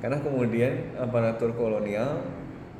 [0.00, 2.22] Karena kemudian aparatur kolonial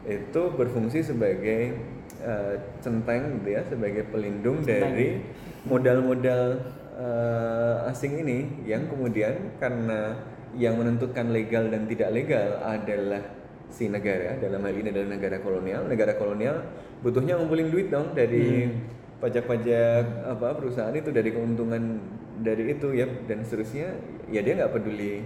[0.08, 1.76] itu berfungsi sebagai
[2.22, 5.22] eh, centeng gitu ya, sebagai pelindung dari
[5.68, 6.60] modal-modal
[6.98, 10.16] eh, asing ini yang kemudian karena
[10.56, 13.20] yang menentukan legal dan tidak legal adalah
[13.68, 15.84] si negara dalam hal ini adalah negara kolonial.
[15.84, 16.56] Negara kolonial
[17.04, 18.66] butuhnya ngumpulin duit dong dari
[19.20, 22.00] pajak-pajak apa perusahaan itu dari keuntungan
[22.40, 23.92] dari itu ya dan seterusnya.
[24.32, 25.24] Ya dia nggak peduli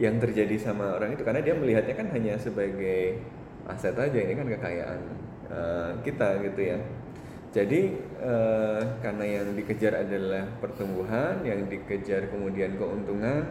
[0.00, 3.20] yang terjadi sama orang itu karena dia melihatnya kan hanya sebagai
[3.68, 5.00] aset aja ini kan kekayaan
[5.52, 6.78] eh, kita gitu ya
[7.52, 7.80] jadi
[8.24, 13.44] eh, karena yang dikejar adalah pertumbuhan yang dikejar kemudian keuntungan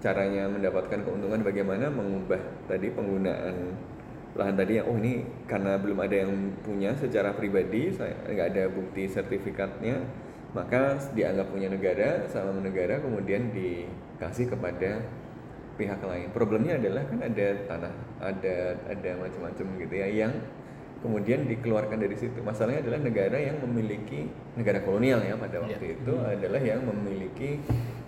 [0.00, 3.76] caranya mendapatkan keuntungan bagaimana mengubah tadi penggunaan
[4.34, 6.32] lahan tadi yang oh ini karena belum ada yang
[6.66, 10.02] punya secara pribadi saya nggak ada bukti sertifikatnya
[10.54, 15.02] maka dianggap punya negara sama negara kemudian dikasih kepada
[15.74, 16.30] pihak lain.
[16.30, 20.32] Problemnya adalah kan ada tanah, ada ada macam-macam gitu ya yang
[21.04, 22.40] kemudian dikeluarkan dari situ.
[22.40, 24.24] Masalahnya adalah negara yang memiliki
[24.56, 27.60] negara kolonial ya pada waktu itu adalah yang memiliki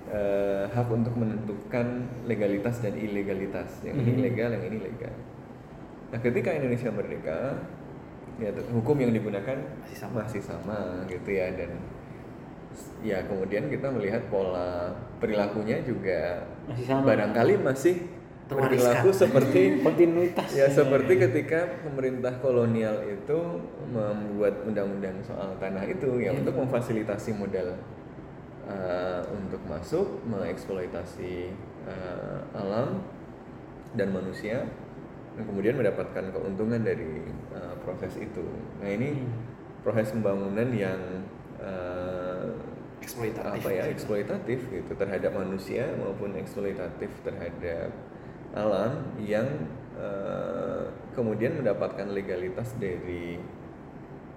[0.08, 1.86] eh, hak untuk menentukan
[2.24, 3.84] legalitas dan ilegalitas.
[3.84, 5.12] Yang ini legal, yang ini legal.
[6.08, 7.38] Nah, ketika Indonesia merdeka,
[8.40, 10.24] ya hukum yang digunakan Masih sama.
[10.24, 10.78] masih sama
[11.08, 11.72] gitu ya dan
[13.00, 17.04] ya kemudian kita melihat pola perilakunya juga Masih sama.
[17.08, 17.96] barangkali masih.
[18.46, 23.38] Perilaku seperti kontinuitas ya seperti ketika pemerintah kolonial itu
[23.90, 27.74] membuat undang-undang soal tanah itu ya untuk memfasilitasi modal
[28.70, 31.50] uh, untuk masuk mengeksploitasi
[31.90, 33.02] uh, alam
[33.98, 34.66] dan manusia
[35.34, 37.20] dan kemudian mendapatkan keuntungan dari
[37.52, 38.46] uh, proses itu.
[38.80, 39.26] Nah ini
[39.84, 41.00] proses pembangunan yang
[41.60, 42.54] uh,
[42.96, 43.62] Eksploitatif.
[43.62, 47.92] apa ya eksploitatif gitu terhadap manusia maupun eksploitatif terhadap
[48.56, 49.68] alam yang
[50.00, 53.36] uh, kemudian mendapatkan legalitas dari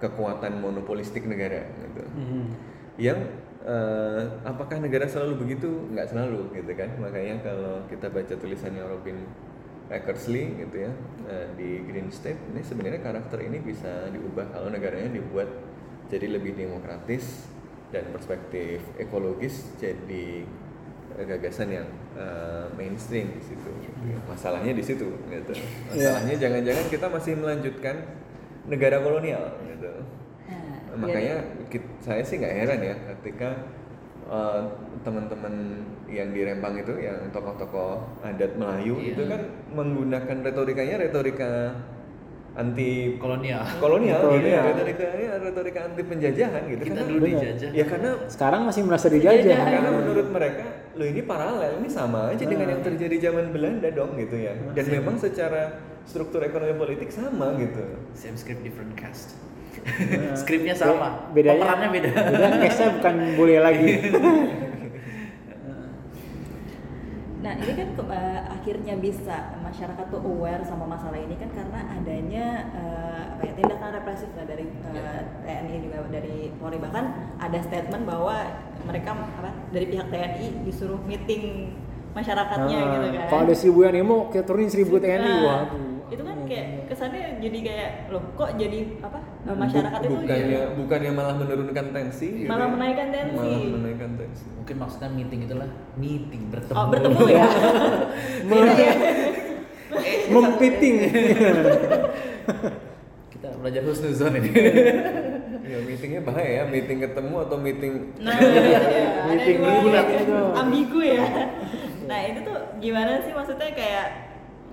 [0.00, 2.04] kekuatan monopolistik negara gitu.
[2.16, 2.44] Mhm.
[3.00, 3.16] yang
[3.64, 5.68] eh, apakah negara selalu begitu?
[5.92, 6.88] Nggak selalu gitu kan.
[7.00, 9.24] Makanya kalau kita baca tulisannya Robin
[9.90, 10.92] Eckersley gitu ya
[11.26, 15.50] eh, di Green State ini sebenarnya karakter ini bisa diubah kalau negaranya dibuat
[16.06, 17.50] jadi lebih demokratis
[17.90, 20.46] dan perspektif ekologis jadi
[21.18, 23.70] gagasan yang eh, mainstream di situ.
[23.82, 24.18] Gitu ya.
[24.24, 25.52] masalahnya di situ gitu.
[25.90, 27.96] Masalahnya jangan-jangan kita masih melanjutkan
[28.68, 29.90] negara kolonial gitu.
[30.90, 31.36] Nah, makanya
[31.70, 33.62] kit- saya sih nggak heran ya ketika
[34.26, 34.66] uh,
[35.06, 39.14] teman-teman yang di Rempang itu yang tokoh-tokoh adat Melayu Iya.
[39.14, 41.78] itu kan menggunakan retorikanya retorika
[42.50, 43.62] anti kolonial.
[43.78, 44.26] kolonial gitu ya.
[44.26, 44.62] Kolonial.
[44.66, 46.82] retorikanya retorika anti penjajahan gitu.
[46.82, 47.70] Kita karena dulu dijajah.
[47.70, 49.58] ya karena sekarang masih merasa dijajah.
[49.62, 50.66] Karena menurut mereka
[50.98, 54.58] lo ini paralel ini sama aja dengan yang terjadi zaman Belanda dong gitu ya.
[54.74, 57.84] Dan memang secara struktur ekonomi politik sama gitu.
[58.18, 59.38] Same script different cast.
[59.80, 61.30] Nah, skripnya sama.
[61.30, 62.10] Be- bedanya pemerannya beda.
[62.10, 63.90] beda case-nya bukan boleh lagi
[67.40, 71.80] Nah ini kan ke- eh, akhirnya bisa masyarakat tuh aware sama masalah ini kan karena
[71.90, 76.76] adanya eh, apa ya tindakan represif lah dari eh, TNI juga dari Polri.
[76.76, 77.04] Bahkan
[77.40, 78.44] ada statement bahwa
[78.84, 81.72] mereka apa dari pihak TNI disuruh meeting
[82.10, 83.26] masyarakatnya Nah, gitu kan.
[83.28, 85.34] kalau ada seribu yang demo kita turunin seribu TNI.
[85.40, 85.68] Kan
[86.50, 91.34] kayak kesannya jadi kayak loh kok jadi apa eh, masyarakat itu bukannya jadi bukannya malah
[91.36, 92.72] menurunkan tensi gitu Malah ya.
[92.74, 93.36] menaikkan tensi.
[93.38, 97.46] malah menaikkan tensi mungkin maksudnya meeting itulah meeting bertemu oh bertemu ya.
[98.70, 98.92] Ya.
[100.30, 100.96] mempiting
[103.32, 104.50] kita belajar husnuzon ini
[105.70, 109.06] ya meetingnya bahaya ya meeting ketemu atau meeting Nah, iya, iya.
[109.28, 110.18] Meeting bulat ya.
[110.20, 110.34] itu.
[110.52, 111.24] ambigu ya.
[112.06, 114.06] Nah itu tuh gimana sih maksudnya kayak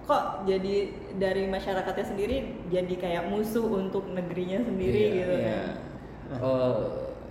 [0.08, 0.76] kok jadi
[1.14, 5.46] dari masyarakatnya sendiri jadi kayak musuh untuk negerinya sendiri Iya, gitu iya.
[5.46, 6.40] kan?
[6.40, 6.76] Eh,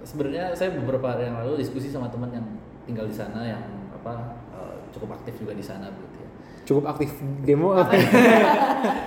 [0.03, 2.47] sebenarnya saya beberapa hari yang lalu diskusi sama teman yang
[2.83, 4.13] tinggal di sana yang apa
[4.53, 6.29] eh, cukup aktif juga di sana begitu ya.
[6.65, 7.11] cukup aktif
[7.43, 7.95] demo apa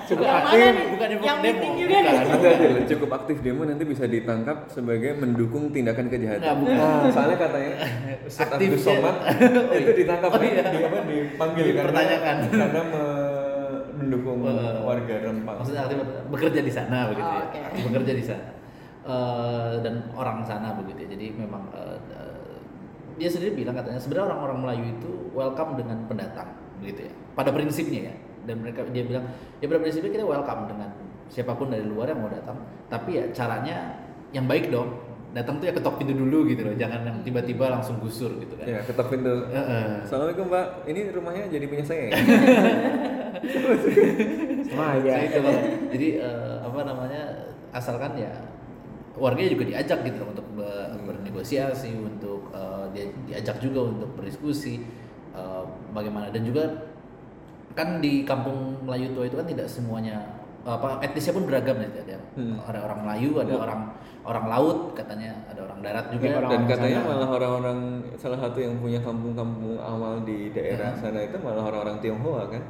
[0.06, 0.86] cukup Yang aktif mana nih?
[0.90, 2.04] bukan demo- yang demo, juga bukan.
[2.04, 2.34] nih.
[2.50, 6.40] Aja loh, cukup aktif demo nanti bisa ditangkap sebagai mendukung tindakan kejahatan.
[6.40, 6.78] Nggak, bukan.
[6.80, 7.72] Nah, soalnya katanya
[8.50, 9.16] Abdus Somad
[9.70, 9.98] Oh, itu iya.
[9.98, 10.48] ditangkap Oh, kan?
[10.48, 10.64] iya.
[10.66, 12.00] di apa dipanggil karena
[12.50, 13.19] karena me-
[14.00, 15.56] mendukung Eh, warga Rempang.
[15.60, 16.00] Maksudnya aktif
[16.32, 17.68] bekerja di sana begitu Oh, ya.
[17.68, 18.46] Aktif bekerja di sana.
[19.04, 21.08] Eh, dan orang sana begitu ya.
[21.20, 21.98] Jadi memang eh,
[23.20, 27.14] dia sendiri bilang katanya sebenarnya orang-orang Melayu itu welcome dengan pendatang begitu ya.
[27.36, 28.16] Pada prinsipnya ya.
[28.48, 29.28] Dan mereka dia bilang
[29.60, 30.90] ya pada prinsipnya kita welcome dengan
[31.30, 32.56] siapa pun dari luar yang mau datang.
[32.88, 34.00] Tapi ya caranya
[34.32, 35.09] yang baik dong.
[35.30, 36.74] Datang tuh ya ketok pintu dulu gitu loh.
[36.74, 38.66] Jangan yang tiba-tiba langsung gusur gitu kan.
[38.66, 39.46] Ya, ketok pintu.
[39.50, 40.02] Heeh.
[40.02, 42.10] Assalamualaikum Pak, ini rumahnya jadi punya saya.
[42.10, 42.18] ya?"
[44.80, 45.60] aja Nah, itu loh.
[45.94, 47.22] Jadi eh, apa namanya
[47.70, 48.34] asalkan ya
[49.20, 52.50] warganya juga diajak gitu loh untuk be- bernegosiasi, untuk
[52.94, 54.82] dia diajak juga untuk berdiskusi
[55.34, 55.64] eh,
[55.94, 56.90] bagaimana dan juga
[57.78, 60.39] kan di kampung Melayu tua itu kan tidak semuanya
[60.72, 62.56] apa etnisnya pun beragam ya ada Hmm.
[62.62, 63.60] ada orang Melayu, ada Ya.
[63.60, 63.82] orang
[64.22, 66.24] orang laut katanya, ada orang darat juga.
[66.24, 67.10] Ya, orang- Dan katanya sana.
[67.10, 67.80] malah orang-orang
[68.16, 72.64] salah satu yang punya kampung-kampung awal di daerah sana itu malah orang-orang Tionghoa kan?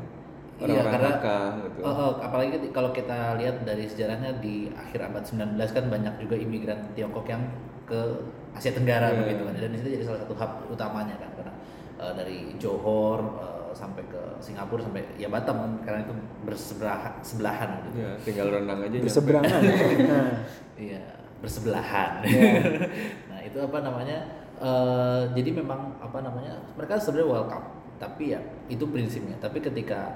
[0.60, 1.80] Iya, Orang-orang karena Hakka gitu.
[1.82, 6.36] Oh, oh, apalagi kalau kita lihat dari sejarahnya di akhir abad 19 kan banyak juga
[6.36, 7.44] imigran Tiongkok yang
[7.84, 8.00] ke
[8.52, 9.18] Asia Tenggara Iya.
[9.20, 9.54] begitu kan.
[9.56, 11.54] Dan di situ jadi salah satu hub utamanya kan karena
[11.98, 17.70] eh, dari Johor eh, sampai ke Singapura sampai ya Batam kan karena itu bersebelahan sebelahan
[17.90, 18.04] gitu.
[18.04, 18.98] Ya, tinggal renang aja.
[19.02, 19.60] berseberangan
[20.12, 20.32] nah,
[20.80, 21.04] Iya,
[21.44, 22.12] bersebelahan.
[22.24, 22.52] Iya.
[23.30, 24.20] nah, itu apa namanya?
[24.60, 26.60] eh, jadi memang apa namanya?
[26.76, 28.40] Mereka sebenarnya welcome tapi ya
[28.72, 30.16] itu prinsipnya tapi ketika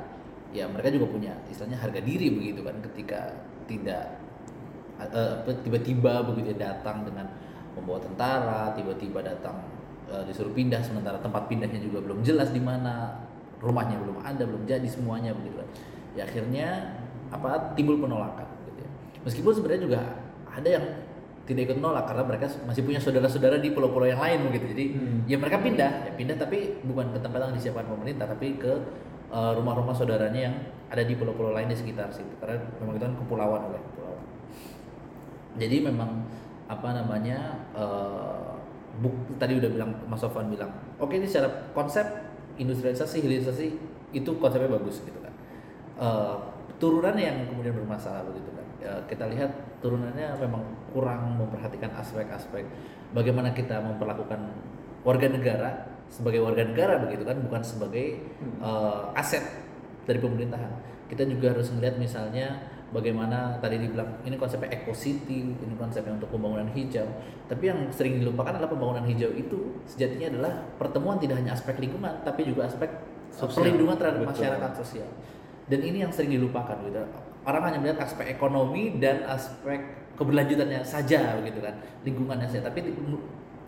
[0.55, 3.19] ya mereka juga punya istilahnya harga diri begitu kan ketika
[3.67, 4.15] tidak
[4.97, 7.27] apa, tiba-tiba begitu ya datang dengan
[7.75, 9.59] membawa tentara tiba-tiba datang
[10.07, 13.19] eh, disuruh pindah sementara tempat pindahnya juga belum jelas di mana
[13.63, 15.69] rumahnya belum ada belum jadi semuanya begitu kan.
[16.13, 16.67] Ya akhirnya
[17.31, 18.89] apa timbul penolakan gitu ya.
[19.23, 19.99] Meskipun sebenarnya juga
[20.51, 20.85] ada yang
[21.43, 24.65] tidak ikut nolak karena mereka masih punya saudara-saudara di pulau-pulau yang lain begitu.
[24.75, 24.85] Jadi
[25.27, 28.73] ya mereka pindah ya pindah tapi bukan ke tempat yang disiapkan pemerintah tapi ke
[29.31, 30.55] eh, rumah-rumah saudaranya yang
[30.91, 32.31] ada di pulau-pulau lain di sekitar situ.
[32.39, 34.23] Karena memang itu kan kepulauan oleh kepulauan.
[35.59, 36.09] Jadi memang
[36.71, 37.39] apa namanya
[37.75, 38.51] eh,
[39.03, 42.05] buk, tadi udah bilang Mas Sofwan bilang oke ini secara konsep
[42.57, 43.67] industrialisasi hilirisasi
[44.13, 45.33] itu konsepnya bagus gitu kan.
[45.97, 46.35] Eh,
[46.77, 48.65] turunan yang kemudian bermasalah begitu kan.
[48.83, 52.67] Ya, kita lihat turunannya memang kurang memperhatikan aspek-aspek
[53.15, 54.39] bagaimana kita memperlakukan
[55.07, 55.69] warga negara
[56.11, 58.21] sebagai warga negara begitu kan bukan sebagai
[58.61, 59.43] eh, aset
[60.05, 60.71] dari pemerintahan.
[61.07, 66.29] Kita juga harus melihat misalnya bagaimana tadi dibilang ini konsepnya eco city ini konsepnya untuk
[66.29, 67.09] pembangunan hijau.
[67.49, 72.21] Tapi yang sering dilupakan adalah pembangunan hijau itu sejatinya adalah pertemuan tidak hanya aspek lingkungan
[72.21, 72.87] tapi juga aspek
[73.33, 73.57] Sosial.
[73.65, 74.31] perlindungan terhadap Betul.
[74.37, 75.09] masyarakat sosial.
[75.65, 77.01] Dan ini yang sering dilupakan gitu.
[77.43, 79.81] Orang hanya melihat aspek ekonomi dan aspek
[80.13, 81.75] keberlanjutannya saja begitu kan
[82.05, 82.69] lingkungannya saja.
[82.69, 82.95] Tapi di-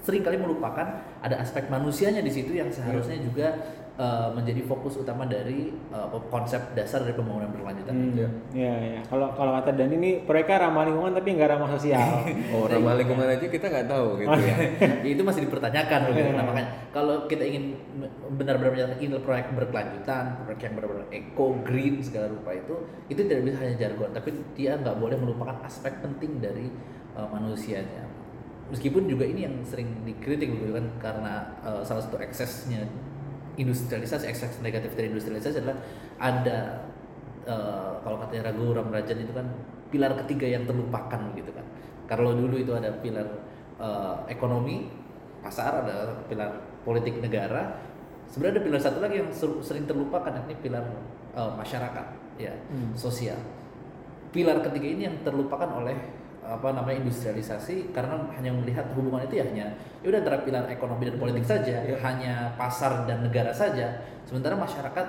[0.05, 3.57] sering kali melupakan ada aspek manusianya di situ yang seharusnya juga
[3.95, 8.27] eh, menjadi fokus utama dari eh, konsep dasar dari pembangunan berkelanjutan Hmm, Iya.
[8.51, 9.01] ya, ya.
[9.05, 12.03] Kalau kalau kata Dan ini mereka ramah lingkungan tapi nggak ramah sosial.
[12.53, 14.55] Oh, ramah lingkungan aja kita nggak tahu gitu ya.
[15.05, 16.29] Ya, itu masih dipertanyakan begitu.
[16.31, 17.75] Nah, makanya kalau kita ingin
[18.35, 22.75] benar-benar menyatakan ini proyek berkelanjutan, proyek yang benar-benar eco, green segala rupa itu,
[23.07, 26.67] itu tidak bisa hanya jargon, tapi dia nggak boleh melupakan aspek penting dari
[27.13, 28.03] uh, manusianya.
[28.65, 32.81] Meskipun juga ini yang sering dikritik begitu kan karena uh, salah satu eksesnya
[33.55, 35.77] industrialisasi, ekses negatif dari industrialisasi adalah
[36.19, 36.57] ada
[37.47, 39.47] uh, kalau katanya Ragu Ramrajan itu kan
[39.89, 41.63] pilar ketiga yang terlupakan gitu kan.
[42.05, 43.25] Kalau dulu itu ada pilar
[43.79, 44.91] uh, ekonomi,
[45.41, 46.51] pasar, ada pilar
[46.83, 47.79] politik negara.
[48.29, 50.85] Sebenarnya ada pilar satu lagi yang ser- sering terlupakan yakni pilar
[51.33, 52.07] uh, masyarakat,
[52.41, 52.53] ya,
[52.97, 53.39] sosial.
[54.35, 55.95] Pilar ketiga ini yang terlupakan oleh
[56.45, 59.65] apa namanya industrialisasi karena hanya melihat hubungan itu ya hanya
[60.05, 64.05] ya udah antara pilar ekonomi dan politik saja, hanya pasar dan negara saja.
[64.25, 65.07] Sementara masyarakat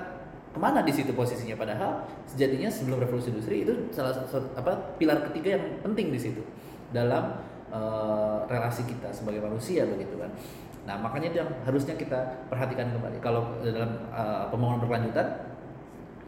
[0.53, 1.53] ke mana di situ posisinya?
[1.53, 6.41] Padahal sejatinya sebelum revolusi industri itu salah satu apa pilar ketiga yang penting di situ
[6.89, 7.37] dalam
[7.69, 10.33] eh, relasi kita sebagai manusia begitu kan.
[10.87, 13.21] Nah makanya itu yang harusnya kita perhatikan kembali.
[13.21, 15.56] Kalau dalam eh, pembangunan berkelanjutan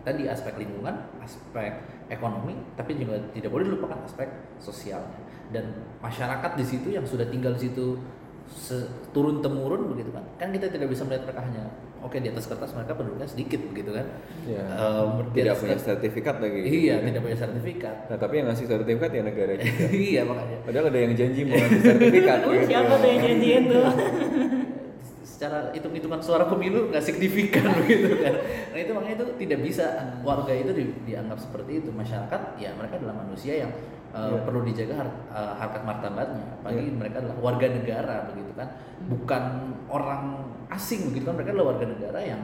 [0.10, 1.72] tadi aspek lingkungan aspek
[2.08, 4.26] ekonomi tapi juga tidak boleh dilupakan aspek
[4.58, 5.70] sosialnya dan
[6.00, 8.02] masyarakat di situ yang sudah tinggal di situ
[9.10, 11.70] turun temurun begitu kan kan kita tidak bisa melihat mereka hanya
[12.00, 14.08] oke di atas kertas mereka penduduknya sedikit begitu kan
[14.42, 14.66] Ya.
[14.66, 16.60] Eh, di Tidak atas punya kertas- sertifikat lagi.
[16.66, 19.86] iya tidak punya sertifikat Nah, tapi yang ngasih sertifikat ya negara juga.
[20.10, 22.38] iya makanya Padahal ada yang janji mau ngasih sertifikat.
[22.42, 22.66] Oh, gitu.
[22.66, 23.86] siapa tuh yang janjiin tuh?
[25.40, 28.36] secara hitung-hitungan suara pemilu nggak signifikan begitu kan.
[28.76, 29.86] Nah itu makanya itu tidak bisa
[30.20, 31.96] warga itu di- dianggap seperti itu.
[31.96, 33.72] Masyarakat ya mereka adalah manusia yang
[34.12, 34.44] uh, Iya.
[34.44, 36.44] perlu dijaga har- uh, harkat martabatnya.
[36.60, 37.00] Apalagi Iya.
[37.00, 38.68] mereka adalah warga negara begitu kan.
[39.08, 39.44] Bukan
[39.88, 40.22] orang
[40.68, 41.40] asing begitu kan.
[41.40, 42.42] Mereka adalah warga negara yang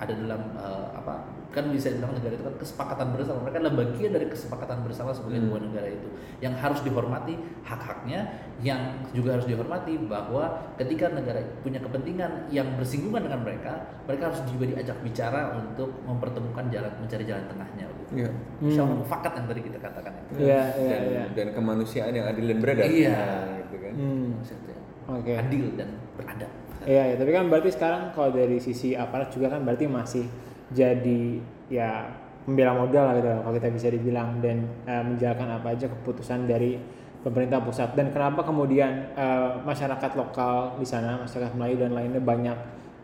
[0.00, 4.10] ada dalam uh, apa kan bisa dibilang negara itu kan kesepakatan bersama mereka adalah bagian
[4.14, 5.46] dari kesepakatan bersama sebagai Hmm.
[5.50, 6.08] sebuah negara itu
[6.38, 7.34] yang harus dihormati
[7.66, 8.20] hak-haknya
[8.62, 10.44] yang juga harus dihormati bahwa
[10.78, 13.72] ketika negara punya kepentingan yang bersinggungan dengan mereka
[14.06, 18.12] mereka harus juga diajak bicara untuk mempertemukan jalan mencari jalan tengahnya gitu.
[18.14, 18.30] Iya.
[18.30, 18.98] Allah Hmm.
[19.02, 21.24] mufakat yang tadi kita katakan itu Iya, iya, dan, iya.
[21.34, 22.86] dan kemanusiaan yang adil dan beradab.
[22.86, 23.10] Iya.
[23.10, 23.92] Nah, gitu kan.
[23.98, 24.26] Hmm.
[24.38, 24.76] Maksudnya,
[25.10, 25.32] Oke.
[25.34, 29.60] adil dan beradab Iya, ya, tapi kan berarti sekarang kalau dari sisi aparat juga kan
[29.60, 30.24] berarti masih
[30.70, 32.06] jadi ya
[32.46, 34.38] pembela modal lah gitu kalau kita bisa dibilang.
[34.42, 36.78] Dan eh, menjalankan apa aja keputusan dari
[37.20, 37.92] pemerintah pusat.
[37.94, 42.58] Dan kenapa kemudian eh, masyarakat lokal di sana masyarakat Melayu dan lainnya banyak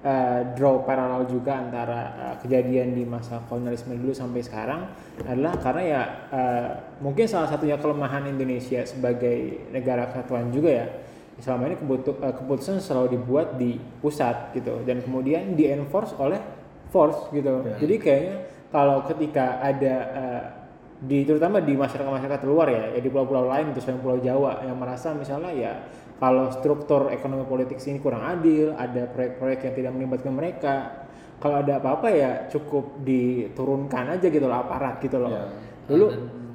[0.06, 4.80] eh, draw paralel juga antara eh, kejadian di masa kolonialisme dulu sampai sekarang
[5.26, 6.02] adalah karena ya
[6.32, 6.70] eh,
[7.04, 10.88] mungkin salah satunya kelemahan Indonesia sebagai negara kesatuan juga ya.
[11.36, 11.76] Selama ini
[12.16, 14.80] keputusan selalu dibuat di pusat gitu.
[14.88, 16.40] Dan kemudian di enforce oleh
[16.96, 17.60] force gitu.
[17.60, 17.76] Ya.
[17.76, 18.36] jadi kayaknya
[18.72, 20.42] kalau ketika ada eh,
[20.96, 24.64] di terutama di masyarakat masyarakat luar ya, ya di pulau-pulau lain itu selain pulau Jawa
[24.64, 25.72] yang merasa misalnya ya
[26.16, 30.74] kalau struktur ekonomi politik sini kurang adil ada proyek-proyek yang tidak melibatkan mereka
[31.36, 35.28] kalau ada apa-apa ya cukup diturunkan aja gitu loh aparat gitu loh.
[35.28, 35.44] Ya.
[35.86, 36.06] dulu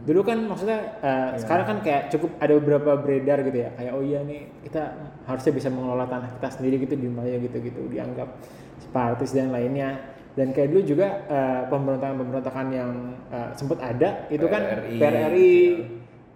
[0.01, 4.01] dulu kan maksudnya eh, sekarang kan kayak cukup ada beberapa beredar gitu ya kayak oh
[4.01, 4.97] iya nih kita
[5.29, 8.33] harusnya bisa mengelola tanah kita sendiri gitu di Melayu gitu gitu dianggap
[8.81, 10.01] separatis dan lainnya
[10.31, 12.91] dan kayak dulu juga eh, pemberontakan-pemberontakan yang
[13.31, 15.53] eh, sempat ada itu kan PRRI, PRRI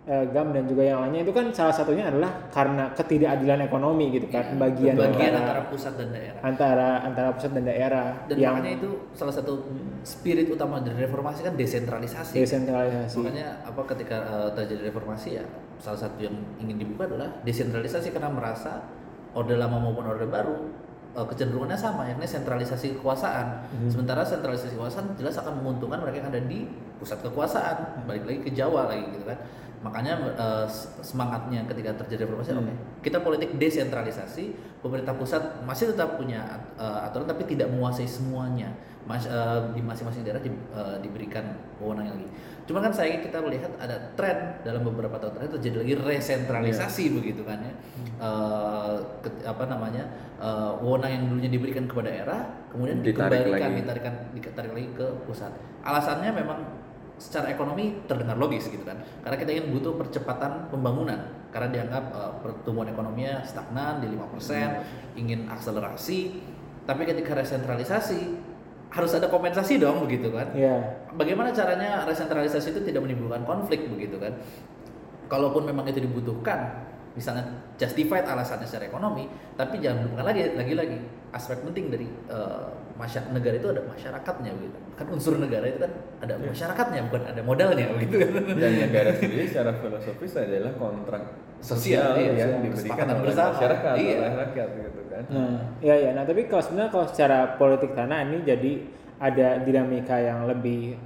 [0.06, 4.28] eh, GAM dan juga yang lainnya itu kan salah satunya adalah karena ketidakadilan ekonomi gitu
[4.30, 6.40] kan bagian bagian antara antara pusat dan daerah.
[6.44, 9.54] Antara antara pusat dan daerah dan yang makanya itu salah satu
[10.06, 12.36] spirit utama dari reformasi kan desentralisasi.
[12.38, 13.18] Desentralisasi.
[13.18, 15.46] Makanya apa ketika eh, terjadi reformasi ya
[15.82, 18.86] salah satu yang ingin dibuka adalah desentralisasi karena merasa
[19.36, 20.85] orde lama maupun orde baru
[21.16, 23.72] eh, kecenderungannya sama yakni sentralisasi kekuasaan.
[23.88, 28.52] Sementara sentralisasi kekuasaan jelas akan menguntungkan mereka yang ada di pusat kekuasaan balik lagi ke
[28.52, 29.40] Jawa lagi gitu kan.
[29.82, 30.66] Makanya eh,
[31.00, 36.42] semangatnya ketika terjadi reformasi oke kita politik desentralisasi pemerintah pusat masih tetap punya
[36.74, 38.74] eh, aturan tapi tidak menguasai semuanya.
[39.06, 41.46] Mas, eh, di masing-masing daerah di- eh, diberikan
[41.78, 42.26] wewenang lagi.
[42.66, 47.46] Cuman kan sayangnya kita melihat ada tren dalam beberapa tahun terakhir terjadi lagi resentralisasi begitu
[47.46, 47.74] kan ya.
[48.18, 53.78] Eh, ke- apa namanya eh, wewenang yang dulunya diberikan kepada daerah kemudian Ditarik dikembalikan lagi.
[53.86, 55.52] ditarikan ditarik lagi ke pusat.
[55.86, 56.60] Alasannya memang
[57.16, 59.00] secara ekonomi terdengar logis gitu kan.
[59.24, 61.48] Karena kita ingin butuh percepatan pembangunan.
[61.50, 66.20] Karena dianggap eh, pertumbuhan ekonominya stagnan di 5% ingin akselerasi.
[66.86, 68.54] Tapi ketika resentralisasi
[68.94, 70.54] harus ada kompensasi dong begitu kan.
[70.56, 74.36] Ya bagaimana caranya resentralisasi itu tidak menimbulkan konflik begitu kan.
[75.26, 76.86] Kalaupun memang itu dibutuhkan
[77.16, 77.48] misalnya
[77.80, 81.00] justified alasannya secara ekonomi tapi jangan lupakan lagi lagi-lagi
[81.32, 82.08] aspek penting dari
[82.96, 87.42] masyarakat negara itu ada masyarakatnya gitu kan unsur negara itu kan ada masyarakatnya bukan ada
[87.42, 88.32] modalnya gitu kan
[88.62, 91.24] dan negara sendiri secara filosofis adalah kontrak
[91.58, 93.52] Sosial, sosial iya, yang diberikan oleh bersama.
[93.52, 94.16] masyarakat Iya.
[94.18, 96.10] oleh rakyat gitu kan Nah, ya ya.
[96.12, 98.72] Nah, tapi kalau sebenarnya kalau secara politik tanah ini jadi
[99.18, 101.00] ada dinamika yang lebih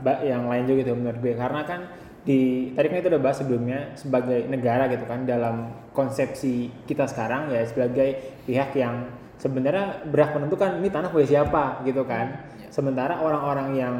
[0.00, 1.80] ba- yang lain juga gitu menurut gue karena kan
[2.22, 2.40] di
[2.72, 7.60] tadi kan itu udah bahas sebelumnya sebagai negara gitu kan dalam konsepsi kita sekarang ya
[7.62, 9.06] sebagai pihak yang
[9.42, 12.46] sebenarnya berhak menentukan ini tanah punya siapa gitu kan.
[12.62, 12.70] Ya.
[12.70, 13.94] Sementara orang-orang yang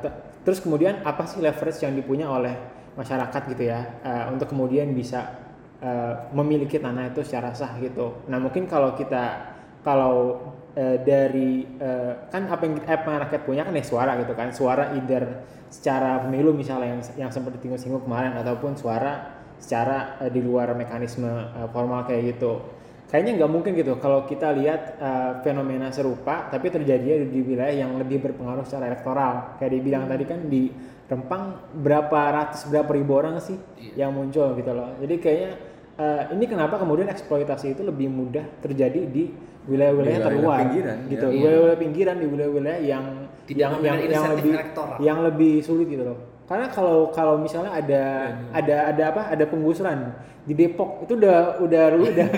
[0.00, 2.56] te- terus kemudian apa sih leverage yang dipunya oleh
[2.92, 5.32] masyarakat gitu ya eh, untuk kemudian bisa
[5.80, 8.26] eh, memiliki tanah itu secara sah gitu.
[8.28, 10.40] Nah mungkin kalau kita kalau
[10.76, 14.48] eh, dari eh, kan apa yang, apa yang rakyat punya kan ya suara gitu kan,
[14.52, 15.24] suara either
[15.72, 21.28] secara pemilu misalnya yang yang sempat disinggung kemarin ataupun suara secara eh, di luar mekanisme
[21.28, 22.81] eh, formal kayak gitu.
[23.12, 28.00] Kayaknya nggak mungkin gitu kalau kita lihat eh, fenomena serupa tapi terjadi di wilayah yang
[28.00, 29.60] lebih berpengaruh secara elektoral.
[29.60, 34.08] Kayak dibilang tadi kan di Rempang berapa ratus berapa ribu orang sih Iya.
[34.08, 34.96] yang muncul gitu loh.
[34.96, 35.50] Jadi kayaknya
[35.92, 39.28] eh, ini kenapa kemudian eksploitasi itu lebih mudah terjadi di
[39.68, 41.26] wilayah-wilayah terluar pinggiran, gitu.
[41.28, 41.36] ya.
[41.36, 43.04] Wilayah-wilayah pinggiran di wilayah-wilayah yang
[43.44, 44.96] Tidak yang yang, yang lebih elektoral.
[45.04, 46.18] yang lebih sulit gitu loh.
[46.46, 49.22] Karena kalau kalau misalnya ada ada ada apa?
[49.32, 50.12] Ada penggusuran
[50.42, 52.28] di Depok itu udah udah udah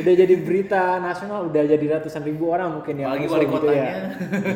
[0.00, 3.56] udah jadi berita nasional, udah jadi ratusan ribu orang mungkin yang Apalagi muncul wali gitu
[3.68, 3.84] kotanya.
[3.84, 3.96] ya.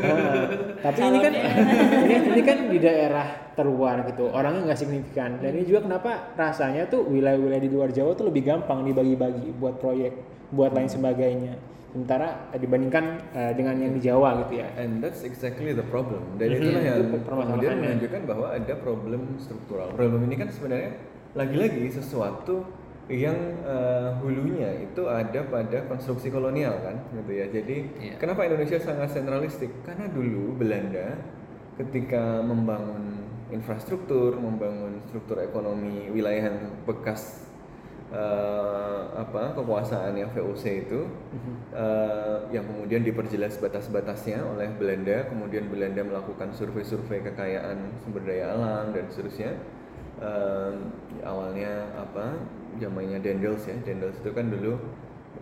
[0.00, 0.44] Nah,
[0.80, 1.32] tapi ini kan
[2.00, 5.36] ini, ini kan di daerah terluar gitu, orangnya nggak signifikan.
[5.36, 9.76] Dan ini juga kenapa rasanya tuh wilayah-wilayah di luar Jawa tuh lebih gampang dibagi-bagi buat
[9.84, 10.16] proyek,
[10.48, 11.60] buat lain sebagainya.
[11.94, 14.66] Sementara eh, dibandingkan eh, dengan yang di Jawa gitu ya.
[14.74, 16.34] And that's exactly the problem.
[16.42, 19.94] Dan Mhm, itulah yang itu kemudian menunjukkan bahwa ada problem struktural.
[19.94, 20.98] Problem ini kan sebenarnya
[21.38, 22.66] lagi-lagi sesuatu
[23.06, 27.46] yang eh, hulunya itu ada pada konstruksi kolonial kan, gitu ya.
[27.46, 28.14] Jadi Iya.
[28.18, 29.70] kenapa Indonesia sangat sentralistik?
[29.86, 31.14] Karena dulu Belanda
[31.78, 33.22] ketika membangun
[33.54, 36.50] infrastruktur, membangun struktur ekonomi wilayah
[36.82, 37.46] bekas
[38.14, 41.10] eh, apa kekuasaan yang VOC itu
[41.74, 48.94] eh, yang kemudian diperjelas batas-batasnya oleh Belanda kemudian Belanda melakukan survei-survei kekayaan sumber daya alam
[48.94, 49.58] dan seterusnya.
[50.14, 50.72] Eh,
[51.26, 52.38] awalnya apa
[52.78, 53.74] zamannya Dendels ya.
[53.82, 54.78] Dendels itu kan dulu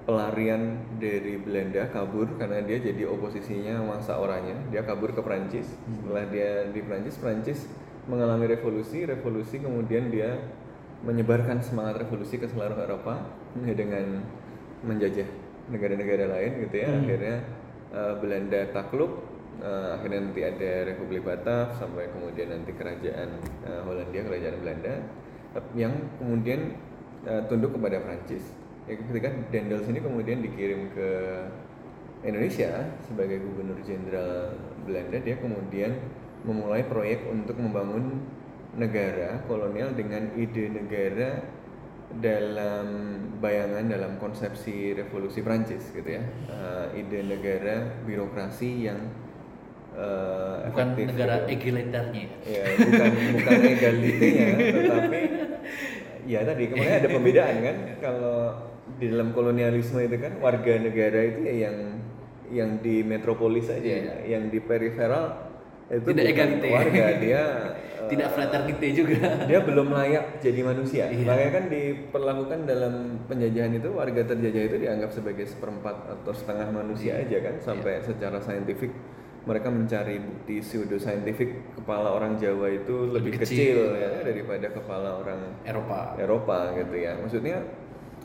[0.03, 4.57] pelarian dari Belanda kabur karena dia jadi oposisinya masa orangnya.
[4.73, 5.69] Dia kabur ke Prancis.
[5.77, 7.69] Setelah dia di Prancis Prancis
[8.09, 9.05] mengalami revolusi.
[9.05, 10.41] Revolusi kemudian dia
[11.03, 13.27] menyebarkan semangat revolusi ke seluruh Eropa
[13.67, 14.23] ya, dengan
[14.87, 15.27] menjajah
[15.71, 16.89] negara-negara lain gitu ya.
[16.95, 17.37] Akhirnya
[17.91, 19.13] eh, Belanda takluk
[19.63, 23.29] eh, akhirnya nanti ada Republik Batav sampai kemudian nanti kerajaan
[23.67, 24.95] eh, Hollandia kerajaan Belanda
[25.77, 26.79] yang kemudian
[27.27, 28.55] eh, tunduk kepada Prancis.
[28.91, 31.09] Ya, ketika Dendels ini kemudian dikirim ke
[32.23, 32.71] Indonesia
[33.03, 34.55] sebagai gubernur jenderal
[34.87, 35.19] Belanda.
[35.23, 35.99] Dia kemudian
[36.43, 38.23] memulai proyek untuk membangun
[38.73, 41.45] negara kolonial dengan ide negara
[42.13, 42.87] dalam
[43.39, 49.01] bayangan dalam konsepsi revolusi Prancis gitu ya Eh, ide negara birokrasi yang
[49.93, 51.53] eh, bukan efektif negara gitu.
[51.53, 52.65] egalitarnya ya.
[52.79, 55.21] bukan bukan egalitenya tetapi
[56.23, 58.39] ya tadi kemudian ada pembedaan kan kalau
[58.97, 61.77] di dalam kolonialisme itu kan warga negara itu ya yang
[62.53, 64.29] yang di metropolis aja, Iya.
[64.29, 65.49] yang di periferal
[65.89, 67.43] itu Tidak bukan warga dia
[68.03, 69.19] eh, Tidak fraternity juga.
[69.51, 71.05] dia belum layak jadi manusia.
[71.07, 71.25] Iya.
[71.25, 72.95] Makanya kan diperlakukan dalam
[73.25, 77.25] penjajahan itu warga terjajah itu dianggap sebagai seperempat atau setengah manusia Iya.
[77.25, 78.91] aja kan sampai secara saintifik
[79.43, 83.99] mereka mencari bukti pseudo saintifik kepala orang Jawa itu lebih, Lebih kecil, kecil.
[83.99, 86.15] ya daripada kepala orang Eropa.
[86.15, 87.19] Eropa gitu ya.
[87.19, 87.59] Maksudnya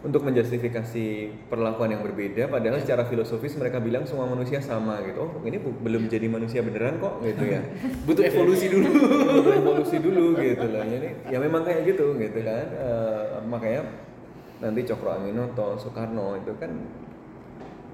[0.05, 1.05] untuk menjustifikasi
[1.49, 5.25] perlakuan yang berbeda padahal secara filosofis mereka bilang semua manusia sama gitu.
[5.25, 7.61] Oh, ini belum jadi manusia beneran kok gitu ya.
[8.07, 8.89] Butuh evolusi dulu.
[9.41, 10.83] Butuh evolusi dulu gitu loh.
[10.85, 12.67] Jadi ya memang kayak gitu gitu kan.
[12.77, 13.81] Eh, makanya
[14.61, 16.69] nanti Cokro Aminoto, Soekarno itu kan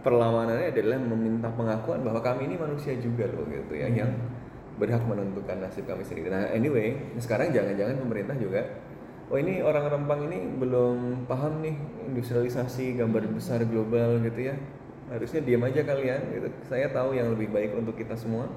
[0.03, 4.11] perlawanannya adalah meminta pengakuan bahwa kami ini manusia juga loh gitu ya yang
[4.75, 6.27] berhak menentukan nasib kami sendiri.
[6.27, 8.61] Nah anyway sekarang jangan-jangan pemerintah juga
[9.31, 11.75] oh ini orang Rempang ini belum paham nih
[12.11, 14.55] industrialisasi gambar besar global gitu ya.
[15.11, 16.47] Harusnya diam aja kalian gitu.
[16.65, 18.49] Saya tahu yang lebih baik untuk kita semua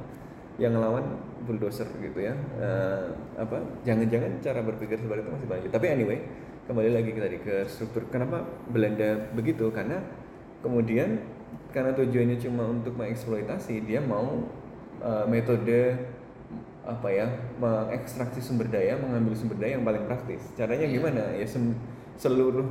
[0.56, 1.04] yang ngelawan
[1.44, 2.34] bulldozer gitu ya.
[2.58, 3.06] Eh,
[3.36, 3.60] apa?
[3.84, 5.70] Jangan-jangan cara berpikir seperti itu masih banyak.
[5.70, 6.18] Tapi anyway
[6.66, 8.08] kembali lagi tadi ke struktur.
[8.10, 9.70] Kenapa Belanda begitu?
[9.70, 10.02] Karena
[10.64, 11.22] kemudian
[11.70, 14.48] karena tujuannya cuma untuk mengeksploitasi dia mau
[15.04, 15.94] uh, metode
[16.86, 17.26] apa ya
[17.58, 20.42] mengekstraksi sumber daya mengambil sumber daya yang paling praktis.
[20.54, 21.34] Caranya gimana?
[21.34, 21.74] Ya sem-
[22.16, 22.64] seluruh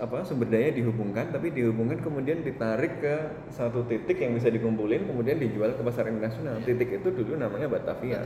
[0.00, 3.14] apa sumber daya dihubungkan tapi dihubungkan kemudian ditarik ke
[3.52, 6.60] satu titik yang bisa dikumpulin kemudian dijual ke pasar internasional.
[6.64, 8.24] Titik itu dulu namanya Batavia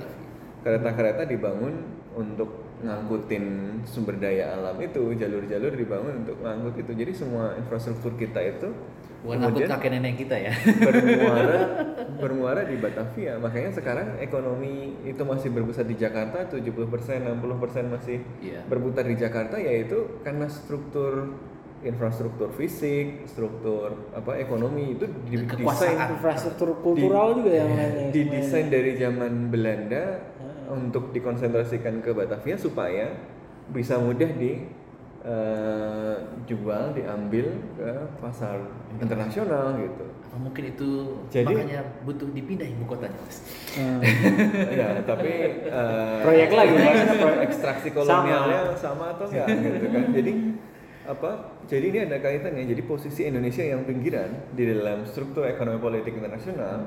[0.61, 1.74] kereta-kereta dibangun
[2.12, 2.50] untuk
[2.80, 3.44] ngangkutin
[3.84, 6.92] sumber daya alam itu jalur-jalur dibangun untuk ngangkut itu.
[6.94, 8.68] Jadi semua infrastruktur kita itu
[9.20, 10.52] Bukan angkut kakek nenek kita ya.
[10.80, 11.61] bermuara
[12.24, 13.36] bermuara di Batavia.
[13.36, 17.36] Makanya sekarang ekonomi itu masih berpusat di Jakarta 70% 60%
[17.86, 18.64] masih Iya.
[18.64, 21.36] berputar di Jakarta yaitu karena struktur
[21.80, 28.12] infrastruktur fisik struktur apa ekonomi itu didesain infrastruktur kultural juga yang lainnya.
[28.12, 30.30] didesain dari zaman Belanda
[30.71, 33.11] untuk dikonsentrasikan ke Batavia supaya
[33.68, 34.64] bisa mudah di
[35.21, 38.57] eh, jual diambil ke pasar
[38.97, 40.91] internasional gitu Apa mungkin itu
[41.29, 43.18] Jadi- makanya butuh dipindah ibu kotanya.
[43.21, 43.39] Mas?
[43.73, 43.99] Hmm.
[44.81, 47.39] ya tapi eh, Proyek lagi, proyek.
[47.45, 49.12] ekstraksi kolonialnya sama.
[49.12, 50.33] atau enggak gitu kan jadi
[51.01, 51.31] apa
[51.66, 56.87] jadi ini ada kaitannya jadi posisi Indonesia yang pinggiran di dalam struktur ekonomi politik internasional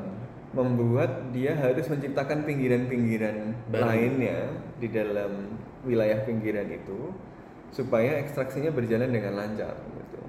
[0.53, 7.09] membuat dia harus menciptakan pinggiran-pinggiran lainnya di dalam wilayah pinggiran itu
[7.73, 10.21] supaya ekstraksinya berjalan dengan lancar gitu.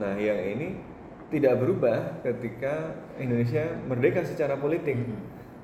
[0.00, 0.80] Nah, yang ini
[1.28, 4.96] tidak berubah ketika Indonesia merdeka secara politik.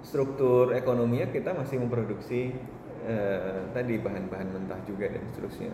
[0.05, 2.55] Struktur ekonominya kita masih memproduksi
[3.03, 5.72] eh, tadi bahan-bahan mentah juga dan seterusnya.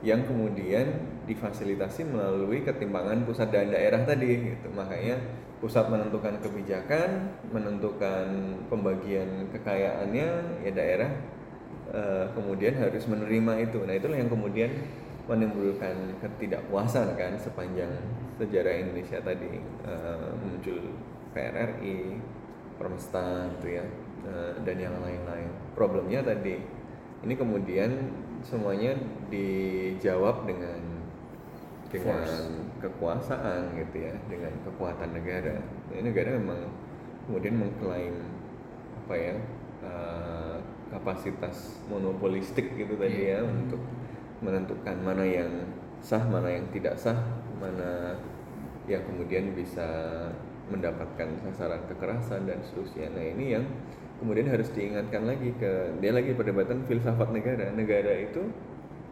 [0.00, 0.86] Yang kemudian
[1.28, 4.72] difasilitasi melalui ketimpangan pusat dan daerah tadi gitu.
[4.72, 5.20] Makanya
[5.60, 8.26] pusat menentukan kebijakan, menentukan
[8.72, 10.28] pembagian kekayaannya
[10.64, 11.10] ya daerah
[11.92, 13.84] eh, kemudian harus menerima itu.
[13.84, 14.72] Nah, itulah yang kemudian
[15.28, 17.92] menimbulkan ketidakpuasan kan sepanjang
[18.40, 20.96] sejarah Indonesia tadi eh, muncul
[21.36, 22.18] PRRI,
[22.80, 23.84] Permesta gitu ya
[24.26, 25.52] eh, dan yang lain-lain.
[25.76, 26.56] Problemnya tadi
[27.20, 27.90] ini kemudian
[28.44, 28.96] semuanya
[29.28, 30.80] dijawab dengan
[31.90, 32.26] dengan
[32.78, 35.58] kekuasaan gitu ya, dengan kekuatan negara.
[35.58, 36.70] Nah, ini negara memang
[37.26, 38.16] kemudian mengklaim
[39.04, 39.34] apa ya
[39.82, 40.56] eh,
[40.90, 43.82] kapasitas monopolistik gitu tadi ya untuk
[44.40, 45.50] menentukan mana yang
[46.00, 47.18] sah, mana yang tidak sah,
[47.60, 48.16] mana
[48.88, 49.86] yang kemudian bisa
[50.70, 53.10] mendapatkan sasaran kekerasan dan seterusnya.
[53.12, 53.66] Nah ini yang
[54.20, 57.72] kemudian harus diingatkan lagi ke dia lagi perdebatan filsafat negara.
[57.72, 58.52] Negara itu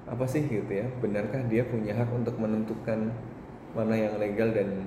[0.04, 0.86] apa sih gitu ya?
[1.00, 3.10] Benarkah dia punya hak untuk menentukan
[3.72, 4.84] mana yang legal dan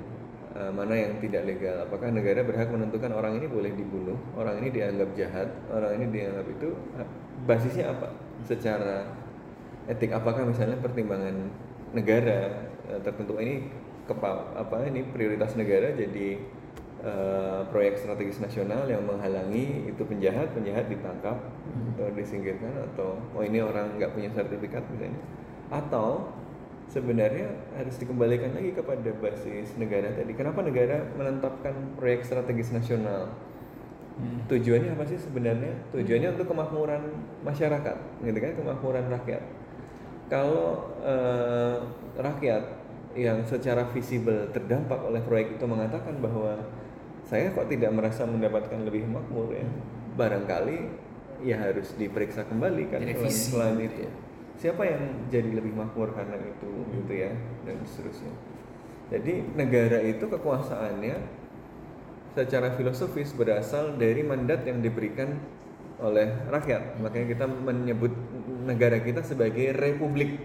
[0.54, 1.82] eh, mana yang tidak legal?
[1.90, 6.46] Apakah negara berhak menentukan orang ini boleh dibunuh, orang ini dianggap jahat, orang ini dianggap
[6.46, 6.70] itu
[7.02, 7.08] eh,
[7.50, 8.14] basisnya apa?
[8.46, 9.10] Secara
[9.90, 11.50] etik apakah misalnya pertimbangan
[11.98, 13.66] negara eh, tertentu ini
[14.06, 16.38] kepa, apa ini prioritas negara jadi
[17.02, 21.38] eh, proyek strategis nasional yang menghalangi itu penjahat penjahat ditangkap
[21.94, 25.22] atau disingkirkan atau oh ini orang nggak punya sertifikat misalnya.
[25.72, 26.30] Atau
[26.92, 27.48] sebenarnya
[27.80, 30.36] harus dikembalikan lagi kepada basis negara tadi.
[30.36, 33.32] Kenapa negara menetapkan proyek strategis nasional?
[34.52, 35.72] Tujuannya apa sih sebenarnya?
[35.96, 37.02] Tujuannya untuk kemakmuran
[37.42, 38.52] masyarakat gitu kan?
[38.60, 39.44] Kemakmuran rakyat.
[40.28, 41.78] Kalau eh,
[42.20, 42.64] rakyat
[43.16, 46.56] yang secara visibel terdampak oleh proyek itu mengatakan bahwa
[47.32, 49.64] saya kok tidak merasa mendapatkan lebih makmur ya
[50.20, 50.80] barangkali
[51.48, 54.12] ya harus diperiksa kembali kan selain, Direvisi selain gitu itu ya.
[54.60, 55.02] siapa yang
[55.32, 57.32] jadi lebih makmur karena itu gitu ya
[57.64, 58.36] dan seterusnya
[59.10, 61.16] jadi negara itu kekuasaannya
[62.32, 65.36] secara filosofis berasal dari mandat yang diberikan
[66.02, 66.98] oleh rakyat.
[67.04, 68.12] Makanya kita menyebut
[68.66, 70.40] negara kita sebagai republik.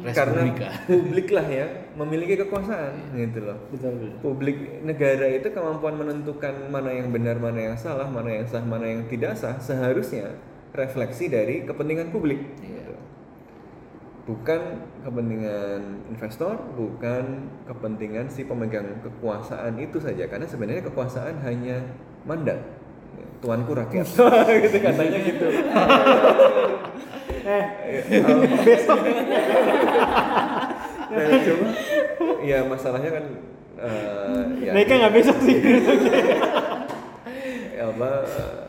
[0.00, 0.68] Karena Respublika.
[0.88, 3.58] publik lah ya memiliki kekuasaan gitu loh.
[3.68, 4.16] Betul.
[4.24, 8.88] Publik negara itu kemampuan menentukan mana yang benar, mana yang salah, mana yang sah, mana
[8.88, 10.40] yang tidak sah seharusnya
[10.72, 12.40] refleksi dari kepentingan publik.
[12.64, 12.96] gitu.
[14.24, 14.60] Bukan
[15.04, 21.82] kepentingan investor, bukan kepentingan si pemegang kekuasaan itu saja karena sebenarnya kekuasaan hanya
[22.24, 22.62] mandat.
[23.40, 24.06] Tuanku rakyat.
[24.64, 25.46] gitu katanya gitu.
[27.42, 27.64] Eh,
[31.10, 31.68] Nah, cuma
[32.40, 33.24] ya masalahnya kan
[33.76, 35.58] eh, ya, mereka nggak besok sih.
[37.74, 38.68] ya apa eh,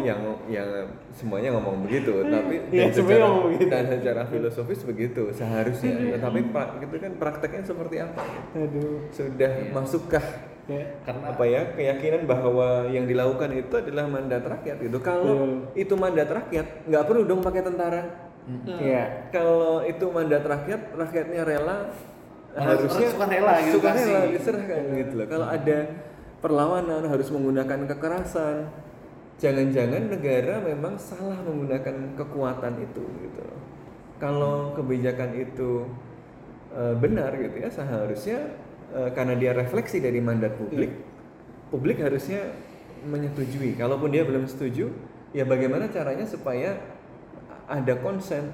[0.00, 0.68] yang yang
[1.10, 6.80] semuanya ngomong begitu tapi Iya, dan semuanya secara dan secara filosofis begitu seharusnya tapi pra,
[6.80, 8.22] itu kan prakteknya seperti apa
[8.54, 9.04] Aduh.
[9.10, 9.70] sudah Iya.
[9.70, 10.24] masukkah
[10.70, 10.86] Ya.
[11.02, 14.98] Karena apa ya keyakinan bahwa yang dilakukan itu adalah mandat rakyat gitu.
[15.02, 18.30] Kalau itu mandat rakyat nggak perlu dong pakai tentara.
[18.66, 19.30] Iya.
[19.30, 21.86] kalau itu mandat rakyat rakyatnya rela
[22.50, 24.32] Malah harusnya sukarela gitu sukarela kasih.
[24.34, 25.26] diserahkan gitu loh.
[25.30, 25.78] Kalau ada
[26.42, 28.56] perlawanan harus menggunakan kekerasan.
[29.38, 33.60] Jangan-jangan negara memang salah menggunakan kekuatan itu gitu loh.
[34.18, 35.86] Kalau kebijakan itu
[36.74, 38.38] eh, benar gitu ya seharusnya
[38.92, 40.90] eh, karena dia refleksi dari mandat publik
[41.68, 42.50] publik harusnya
[43.02, 43.74] menyetujui.
[43.74, 44.90] Kalaupun dia belum setuju
[45.30, 46.74] ya bagaimana caranya supaya
[47.64, 48.50] ada konsen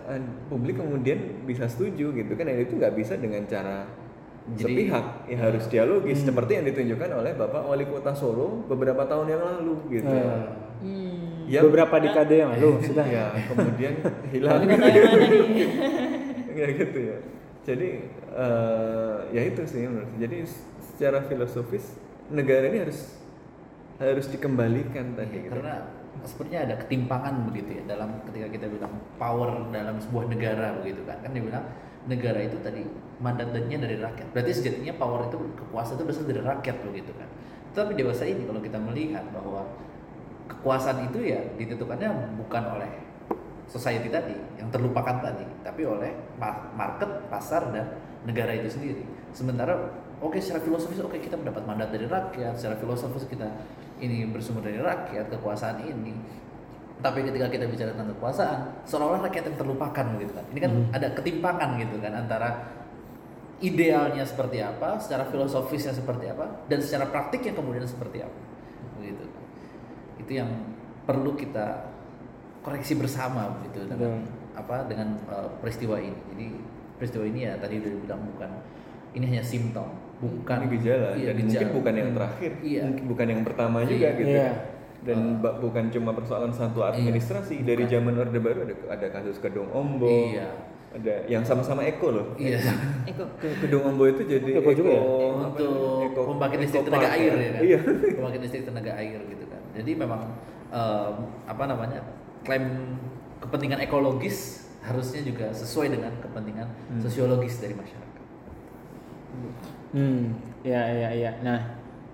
[0.46, 2.44] publik kemudian bisa setuju gitu kan?
[2.44, 3.88] Dan itu nggak bisa dengan cara
[4.52, 5.06] Jadi- sepihak.
[5.26, 9.74] Ya harus dialogis seperti yang ditunjukkan oleh bapak wali kota Solo beberapa tahun yang lalu
[9.90, 10.06] gitu.
[10.06, 11.48] Eh, Hmm.
[11.48, 13.08] Ya, beberapa dekade yang lalu sudah.
[13.08, 13.96] ya kemudian
[14.36, 14.60] hilang.
[16.56, 17.16] Ya gitu ya
[17.66, 17.90] jadi
[18.30, 20.46] eh, ya itu sih menurut jadi
[20.94, 21.98] secara filosofis
[22.30, 23.18] negara ini harus
[23.98, 25.50] harus dikembalikan tadi gitu.
[25.56, 25.88] karena
[26.24, 31.20] sepertinya ada ketimpangan begitu ya dalam ketika kita bilang power dalam sebuah negara begitu kan.
[31.20, 31.64] Kan dia bilang
[32.06, 32.82] negara itu tadi
[33.20, 34.26] mandatnya dari rakyat.
[34.32, 37.28] Berarti sejatinya power itu kekuasaan itu berasal dari rakyat begitu kan.
[37.76, 39.68] Tapi dewasa ini kalau kita melihat bahwa
[40.48, 42.08] kekuasaan itu ya ditentukannya
[42.40, 42.90] bukan oleh
[43.66, 49.02] society tadi yang terlupakan tadi tapi oleh ma- market pasar dan negara itu sendiri.
[49.34, 49.74] Sementara
[50.22, 53.46] oke secara filosofis oke kita mendapat mandat dari rakyat secara filosofis kita
[54.02, 56.14] ini bersumber dari rakyat kekuasaan ini.
[56.96, 60.44] Tapi ketika kita bicara tentang kekuasaan seolah-olah rakyat yang terlupakan gitu kan.
[60.54, 62.48] Ini kan ada ketimpangan gitu kan antara
[63.60, 68.38] idealnya seperti apa secara filosofisnya seperti apa dan secara praktiknya kemudian seperti apa.
[69.00, 69.24] Begitu.
[70.24, 70.50] Itu yang
[71.04, 71.95] perlu kita
[72.66, 76.46] koreksi bersama begitu dengan apa dengan uh, peristiwa ini jadi
[76.96, 78.50] peristiwa ini ya tadi udah dibilang bukan
[79.12, 79.86] ini hanya simptom
[80.18, 81.70] bukan ini gejala iya, dan mungkin gejala.
[81.72, 83.88] bukan yang terakhir iya mungkin bukan yang pertama Iya.
[83.88, 84.50] juga gitu Iya.
[84.98, 89.70] dan ba- bukan cuma persoalan satu administrasi dari zaman orde baru ada ada kasus kedung
[89.70, 90.48] ombo Iya.
[90.90, 92.58] ada yang sama-sama eko loh iya
[93.06, 93.28] Eko.
[93.36, 94.98] Ke- kedung ombo itu jadi Eko juga ya?
[94.98, 97.62] apa untuk namanya, eko- pembangkit listrik eko tenaga air ya kan?
[97.62, 97.78] iya
[98.10, 100.20] pembangkit listrik tenaga air gitu kan jadi memang
[100.66, 101.14] em,
[101.44, 102.00] apa namanya
[102.44, 102.98] klaim
[103.40, 106.68] kepentingan ekologis harusnya juga sesuai dengan kepentingan
[107.02, 108.06] sosiologis dari masyarakat
[109.96, 111.32] Hmm, ya ya ya.
[111.40, 111.60] Nah,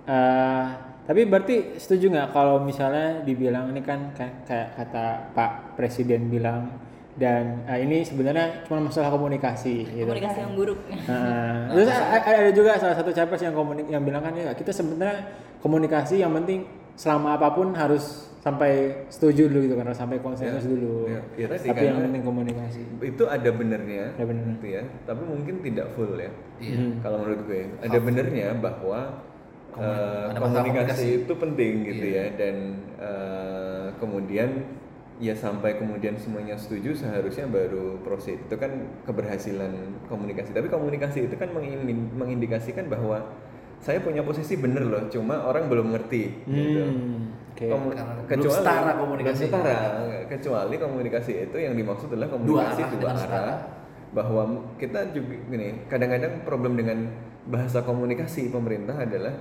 [0.06, 0.66] eh,
[1.02, 6.70] tapi berarti setuju nggak kalau misalnya dibilang ini kan kayak, kayak kata Pak Presiden bilang
[7.18, 10.08] dan eh, ini sebenarnya cuma masalah komunikasi gitu.
[10.08, 10.78] Komunikasi yang buruk.
[10.88, 15.26] Nah, terus ada juga salah satu capres yang komunik yang bilang kan ya kita sebenarnya
[15.58, 18.72] komunikasi yang penting selama apa pun harus sampai
[19.06, 21.06] setuju dulu gitu kan sampai konsensus Ya, dulu.
[21.06, 22.80] ya, ya tadi Tapi yang karena- penting komunikasi.
[23.00, 24.52] itu ada benernya Ada benernya.
[24.52, 26.74] gitu ya tapi mungkin tidak full ya Iya.
[26.76, 26.92] Hmm.
[26.98, 29.00] kalau menurut gue ada benernya bahwa
[29.72, 29.86] Komun-
[30.28, 31.06] ada masalah komunikasi, komunikasi.
[31.22, 32.18] itu penting gitu Iya.
[32.18, 32.56] ya dan
[32.98, 34.50] eh, kemudian
[35.16, 38.74] ya sampai kemudian semuanya setuju seharusnya baru proceed itu kan
[39.06, 39.70] keberhasilan
[40.04, 43.22] komunikasi tapi komunikasi itu kan mengin- mengindikasikan bahwa
[43.78, 47.41] saya punya posisi bener loh cuma orang belum ngerti gitu Hmm, oke.
[47.54, 49.46] Belum setara komunikasi.
[49.46, 49.76] belum setara.
[50.26, 53.58] kecuali komunikasi itu yang dimaksud adalah komunikasi arah dua, arah,
[54.10, 54.42] bahwa
[54.76, 57.12] kita juga gini kadang-kadang problem dengan
[57.44, 59.34] bahasa komunikasi pemerintah adalah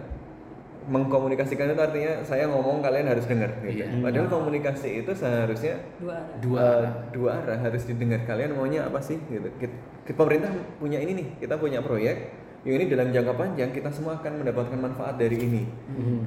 [0.81, 3.85] mengkomunikasikan itu artinya saya ngomong kalian harus dengar gitu.
[3.85, 4.01] Iya.
[4.01, 6.35] padahal komunikasi itu seharusnya Dua arah.
[6.41, 6.93] dua eh, arah.
[7.13, 10.49] dua arah harus didengar kalian maunya apa sih gitu Kit- kit- pemerintah
[10.81, 14.77] punya ini nih kita punya proyek yang ini dalam jangka panjang kita semua akan mendapatkan
[14.77, 15.63] manfaat dari ini.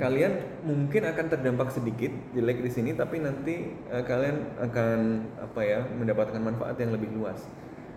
[0.02, 0.32] Kalian
[0.66, 4.98] mungkin akan terdampak sedikit jelek di sini tapi nanti eh, kalian akan
[5.38, 7.38] apa ya mendapatkan manfaat yang lebih luas.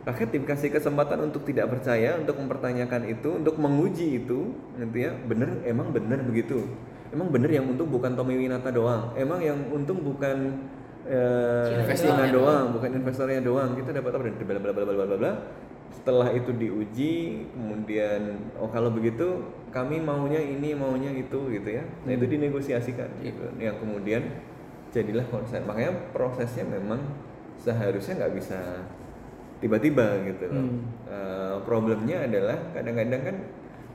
[0.05, 5.65] Rakyat dikasih kesempatan untuk tidak percaya untuk mempertanyakan itu untuk menguji itu nanti ya bener
[5.65, 6.61] emang bener begitu?
[7.09, 9.17] Emang bener yang untung bukan Tommy Winata doang?
[9.17, 10.61] Emang yang untung bukan
[11.09, 12.65] eh, Investornya doang.
[12.69, 13.73] bukan investornya doang?
[13.73, 14.29] Kita dapat apa?
[14.29, 15.33] Bla bla bla bla bla bla
[15.93, 21.83] setelah itu diuji kemudian oh kalau begitu kami maunya ini maunya itu gitu ya.
[22.07, 23.45] Nah itu dinegosiasikan gitu.
[23.59, 24.23] Yang kemudian
[24.91, 26.99] jadilah konsen makanya prosesnya memang
[27.59, 28.59] seharusnya nggak bisa
[29.59, 30.63] tiba-tiba gitu loh.
[30.63, 30.79] Hmm.
[31.09, 33.37] Eh, problemnya adalah kadang-kadang kan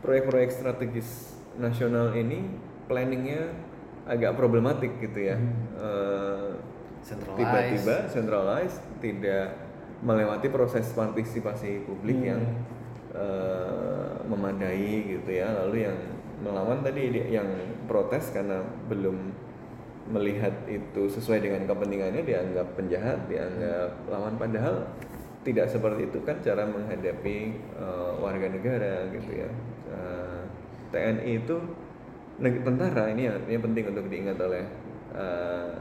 [0.03, 2.51] proyek-proyek strategis nasional ini
[2.91, 3.55] planningnya
[4.05, 5.39] agak problematik gitu ya.
[5.79, 6.51] Eh,
[7.03, 7.39] Centralized.
[7.39, 9.59] tiba-tiba centralized tidak
[10.03, 12.29] melewati proses partisipasi publik Hmm.
[12.37, 12.43] yang
[13.13, 15.45] eh, memadai gitu ya.
[15.65, 15.99] Lalu yang
[16.41, 17.47] melawan tadi di- yang
[17.85, 19.31] protes karena belum
[20.11, 24.35] melihat itu sesuai dengan kepentingannya dianggap penjahat dianggap lawan.
[24.41, 24.89] Padahal
[25.45, 27.37] tidak seperti itu kan cara menghadapi
[27.79, 29.51] eh, warga negara gitu ya.
[29.93, 30.41] Eh,
[30.91, 31.57] TNI itu
[32.43, 34.65] tentara ini ya ini penting untuk diingat oleh
[35.15, 35.73] eh,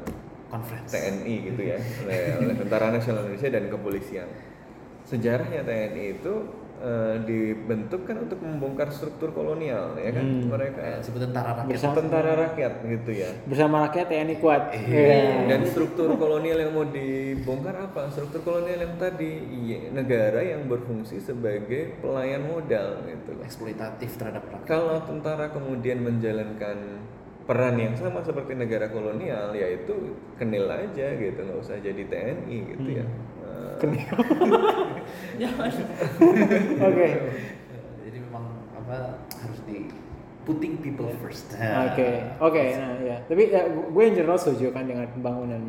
[0.51, 0.91] Conference.
[0.91, 4.27] TNI gitu ya oleh, oleh Tentara Nasional Indonesia dan kepolisian.
[5.03, 6.33] Sejarahnya TNI itu
[6.77, 10.49] eh, dibentuk kan untuk membongkar struktur kolonial ya kan Hmm.
[10.49, 11.69] mereka Kayak disebut tentara rakyat.
[11.69, 13.29] Bersama- tentara rakyat gitu ya.
[13.43, 14.61] Bersama rakyat TNI kuat.
[14.73, 15.45] Iya.
[15.47, 18.09] Dan struktur kolonial yang mau dibongkar apa?
[18.09, 19.29] Struktur kolonial yang tadi
[19.61, 24.65] iya, negara yang berfungsi sebagai pelayan modal gitu eksploitatif terhadap rakyat.
[24.65, 26.77] Kalau tentara kemudian menjalankan
[27.45, 32.89] peran yang sama seperti negara kolonial, yaitu kenil aja gitu, nggak usah jadi TNI gitu
[33.01, 33.05] ya.
[33.05, 34.17] Eh, Kenil.
[35.41, 35.71] Jangan.
[36.85, 37.07] Oke.
[38.05, 38.45] Jadi memang
[38.77, 39.89] apa harus di
[40.45, 41.53] putting people first.
[41.57, 42.09] Oke,
[42.47, 43.17] oke, nah ya.
[43.29, 45.61] Tapi ya, gue yang general setuju kan dengan pembangunan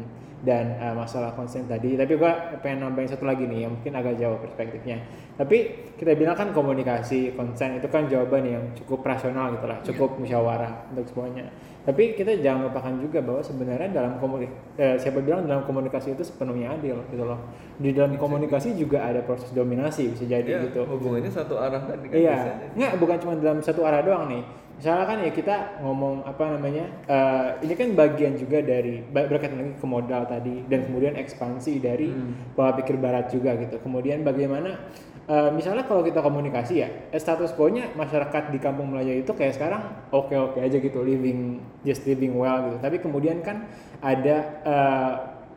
[0.42, 1.94] dan uh, masalah konsen tadi.
[1.94, 4.98] Tapi gue pengen nambahin satu lagi nih yang mungkin agak jauh perspektifnya.
[5.38, 10.10] Tapi kita bilang kan komunikasi konsen itu kan jawaban yang cukup rasional gitu lah, cukup
[10.18, 11.46] musyawarah untuk semuanya.
[11.82, 16.78] Tapi kita jangan lupakan juga bahwa sebenarnya dalam komunikasi, siapa bilang dalam komunikasi itu sepenuhnya
[16.78, 17.42] adil gitu loh.
[17.82, 20.86] Di dalam komunikasi juga ada proses dominasi bisa jadi ya, gitu.
[20.86, 24.46] hubungannya satu arah kan Iya, nggak bukan cuma dalam satu arah doang nih.
[24.82, 29.74] Misalnya kan ya kita ngomong apa namanya, eh, ini kan bagian juga dari berkaitan lagi
[29.78, 32.10] ke modal tadi dan kemudian ekspansi dari
[32.54, 33.78] pola pikir barat juga gitu.
[33.78, 34.86] Kemudian bagaimana,
[35.28, 39.54] eh, misalnya kalau kita komunikasi ya, eh, status quo-nya masyarakat di kampung Melayu itu kayak
[39.54, 42.78] sekarang oke-oke aja gitu, living just living well gitu.
[42.82, 43.70] Tapi kemudian kan
[44.02, 45.12] ada eh,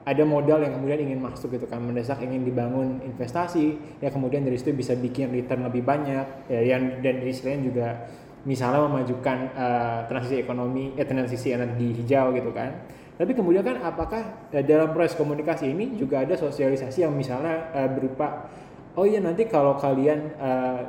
[0.05, 4.53] ada modal yang kemudian ingin masuk gitu kan mendesak ingin dibangun investasi ya kemudian dari
[4.53, 8.05] situ bisa bikin return lebih banyak ya yang dan di sisi lain juga
[8.45, 12.85] misalnya memajukan eh, transisi ekonomi eh transisi energi hijau gitu kan
[13.17, 18.51] tapi kemudian kan apakah dalam proses komunikasi ini juga ada sosialisasi yang misalnya berupa
[18.95, 20.81] oh iya nanti kalau kalian eh,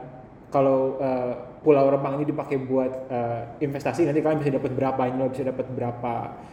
[0.50, 1.34] kalau eh,
[1.66, 5.66] Pulau Rempang ini dipakai buat eh, investasi nanti kalian bisa dapat berapa ini bisa dapat
[5.66, 6.12] berapa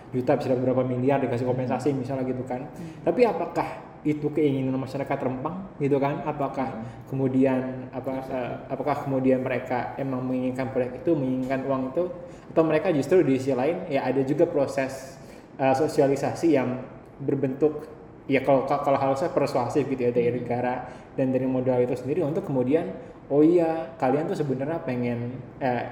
[0.09, 2.65] juta bisa dapat berapa miliar dikasih kompensasi misalnya gitu kan.
[3.05, 6.25] Tapi apakah itu keinginan masyarakat Rempang gitu kan?
[6.25, 12.03] Apakah kemudian apa eh, apakah kemudian mereka emang menginginkan proyek itu menginginkan uang itu?
[12.49, 15.21] Atau mereka justru di sisi lain ya ada juga proses
[15.61, 16.81] eh, sosialisasi yang
[17.21, 17.85] berbentuk
[18.25, 22.45] ya kalau kalau harusnya persuasif gitu ya dari negara dan dari modal itu sendiri untuk
[22.45, 22.89] kemudian
[23.29, 25.85] oh iya kalian tuh sebenarnya pengen eh,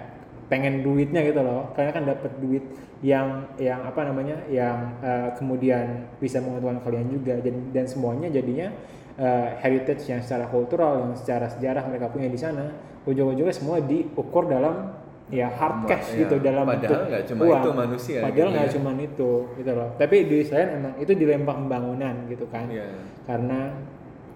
[0.52, 2.64] pengen duitnya gitu loh kalian kan dapat duit
[3.02, 8.68] yang yang apa namanya yang eh, kemudian bisa menguntungkan kalian juga dan dan semuanya jadinya
[9.16, 12.70] eh, heritage yang secara kultural yang secara sejarah mereka punya di sana
[13.08, 14.94] ujung-ujungnya semua diukur dalam
[15.32, 17.64] ya hard cash ya, gitu dalam padahal bentuk nggak cuma uang.
[17.64, 18.74] itu manusia padahal gitu nggak ya.
[18.76, 22.86] cuma itu gitu loh tapi di selain emang itu dilempar pembangunan gitu kan Iya.
[23.24, 23.60] karena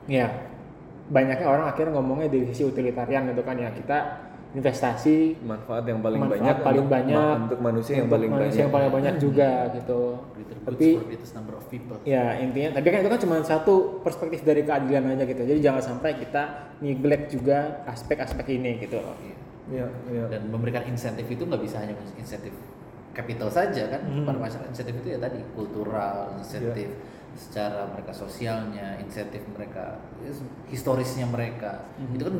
[0.08, 0.28] ya
[1.06, 3.97] banyaknya orang akhirnya ngomongnya dari sisi utilitarian gitu kan ya kita
[4.56, 8.47] investasi manfaat yang paling manfaat banyak paling untuk, banyak untuk manusia yang untuk paling manusia
[8.47, 10.01] banyak yang paling banyak juga gitu
[10.66, 11.97] tapi for greatest number of people.
[12.08, 15.84] ya intinya tapi kan itu kan cuma satu perspektif dari keadilan aja gitu jadi jangan
[15.84, 16.43] sampai kita
[16.80, 19.36] neglect juga aspek-aspek ini gitu loh Iya.
[19.66, 20.24] Iya, iya.
[20.30, 22.53] Dan memberikan insentif itu nggak bisa hanya insentif
[23.18, 24.22] capital saja kan Hmm.
[24.22, 26.93] pada masyarakat insentif itu ya tadi kultural insentif
[27.36, 30.32] secara mereka sosialnya insentif mereka ya,
[30.66, 32.16] historisnya mereka Hmm.
[32.16, 32.36] itu kan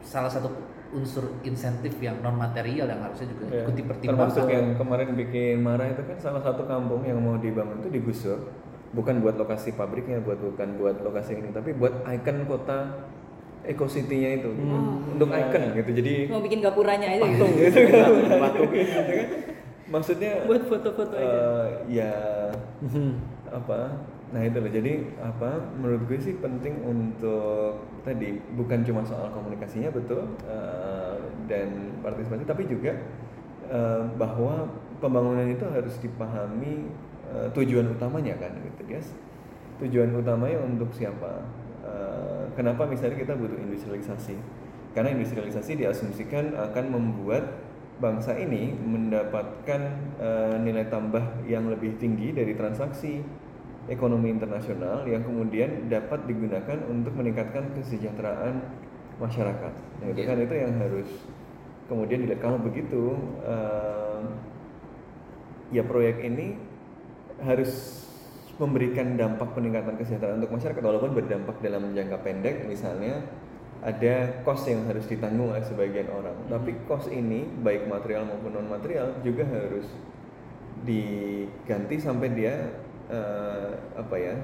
[0.00, 0.48] salah satu
[0.90, 3.62] unsur insentif yang non material yang harusnya juga Iya.
[3.62, 7.78] ikuti pertimbangan Termasuk yang kemarin bikin marah itu kan salah satu kampung yang mau dibangun
[7.78, 8.48] itu digusur
[8.90, 13.06] bukan buat lokasi pabriknya, buat bukan buat lokasi ini, tapi buat ikon kota
[13.62, 14.50] Eco City-nya itu.
[14.50, 15.14] Hmm.
[15.14, 15.90] untuk ikon gitu.
[15.94, 17.44] Jadi Mau bikin gapuranya aja gitu.
[18.42, 19.26] patung gitu kan.
[19.86, 21.28] Maksudnya Buat foto-foto aja.
[21.28, 22.12] eh, ya
[23.52, 23.78] apa
[24.30, 29.90] nah itu loh jadi apa menurut gue sih penting untuk tadi bukan cuma soal komunikasinya
[29.90, 31.18] betul eh,
[31.50, 32.94] dan partisipasi tapi juga
[33.66, 34.70] eh, bahwa
[35.00, 36.86] pembangunan itu harus dipahami
[37.32, 39.00] eh, tujuan utamanya kan gitu ya.
[39.80, 41.40] Tujuan utamanya untuk siapa?
[41.82, 44.36] Eh, kenapa misalnya kita butuh industrialisasi?
[44.92, 47.64] Karena industrialisasi diasumsikan akan membuat
[48.00, 49.80] bangsa ini mendapatkan
[50.20, 53.24] eh, nilai tambah yang lebih tinggi dari transaksi
[53.90, 58.62] ekonomi internasional yang kemudian dapat digunakan untuk meningkatkan kesejahteraan
[59.18, 59.72] masyarakat.
[60.00, 60.28] Nah, itu Iya.
[60.30, 61.08] kan itu yang harus
[61.90, 62.40] kemudian dilihat.
[62.40, 64.22] Kalau begitu, eh,
[65.74, 66.54] ya proyek ini
[67.42, 68.02] harus
[68.60, 73.24] memberikan dampak peningkatan kesejahteraan untuk masyarakat walaupun berdampak dalam jangka pendek misalnya
[73.80, 78.68] ada cost yang harus ditanggung oleh sebagian orang tapi cost ini baik material maupun non
[78.68, 79.88] material juga harus
[80.84, 82.79] diganti sampai dia
[83.10, 84.34] eh, apa ya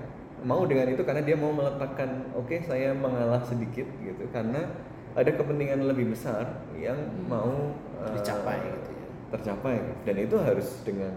[0.45, 4.25] mau dengan itu karena dia mau meletakkan oke saya mengalah sedikit gitu.
[4.35, 4.69] Karena
[5.17, 7.73] ada kepentingan lebih besar yang mau
[8.05, 9.07] eh, Dicapai gitu ya.
[9.33, 9.77] tercapai.
[10.05, 11.15] Dan itu harus dengan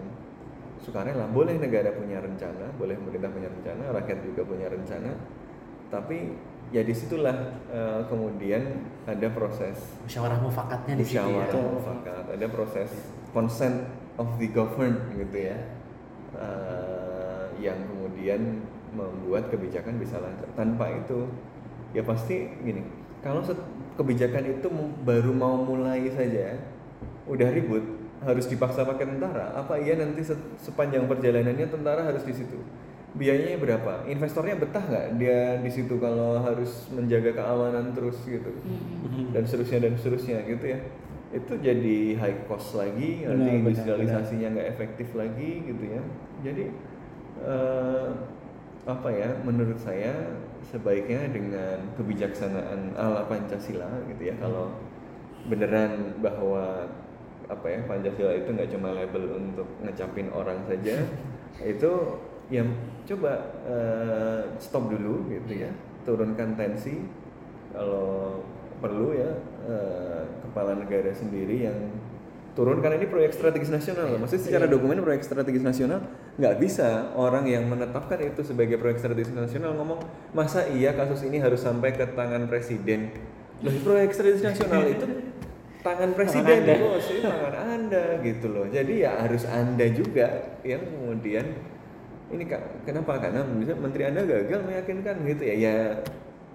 [0.80, 1.28] sukarela.
[1.28, 5.12] Boleh negara punya rencana boleh pemerintah punya rencana rakyat juga punya rencana.
[5.92, 6.18] Tapi
[6.70, 7.36] ya di situlah
[7.68, 8.62] eh, kemudian
[9.04, 9.76] ada proses
[10.06, 11.26] musyawarah mufakatnya di situ ya.
[11.28, 12.24] musyawarah mufakat.
[12.40, 12.90] Ada proses
[13.36, 13.84] consent
[14.16, 15.58] of the governed gitu ya.
[16.40, 16.89] Eh,
[17.60, 21.30] yang kemudian membuat kebijakan bisa lancar tanpa itu
[21.94, 22.82] ya pasti gini
[23.22, 23.44] kalau
[23.94, 24.66] kebijakan itu
[25.04, 26.58] baru mau mulai saja
[27.28, 27.84] udah ribut
[28.20, 32.60] harus dipaksa pakai tentara apa iya nanti se- sepanjang perjalanannya tentara harus di situ?
[33.10, 34.06] Biayanya berapa?
[34.06, 35.06] Investornya betah nggak?
[35.18, 38.52] Dia di situ kalau harus menjaga keamanan terus gitu.
[39.34, 40.78] Dan seterusnya dan seterusnya gitu ya.
[41.32, 46.00] Itu jadi high cost lagi nanti industrialisasinya nggak efektif lagi gitu ya.
[46.44, 46.64] Jadi
[47.44, 48.08] eh,
[48.88, 50.34] apa ya menurut saya
[50.64, 54.34] sebaiknya dengan kebijaksanaan ala Pancasila gitu ya.
[54.40, 54.72] Kalau
[55.48, 56.88] beneran bahwa
[57.50, 61.02] apa ya Pancasila itu nggak cuma label untuk ngecapin orang saja
[61.74, 61.92] itu
[62.50, 62.62] ya
[63.06, 63.32] coba
[63.66, 65.70] eh, stop dulu gitu ya.
[66.06, 67.04] Turunkan tensi
[67.74, 68.40] kalau
[68.80, 69.30] perlu ya
[69.68, 71.78] eh, kepala negara sendiri yang
[72.58, 76.02] turun karena ini proyek strategis nasional maksudnya secara dokumen proyek strategis nasional
[76.34, 80.02] nggak bisa orang yang menetapkan itu sebagai proyek strategis nasional ngomong
[80.34, 83.14] masa iya kasus ini harus sampai ke tangan presiden?
[83.62, 85.06] Loh proyek strategis nasional itu
[85.80, 86.74] tangan presiden Anda.
[86.76, 88.66] bos ini tangan anda gitu loh.
[88.68, 91.46] Jadi ya harus anda juga yang kemudian
[92.30, 92.44] ini
[92.84, 93.74] kenapa karena bisa?
[93.74, 95.54] Menteri anda gagal meyakinkan gitu ya.
[95.56, 95.76] Ya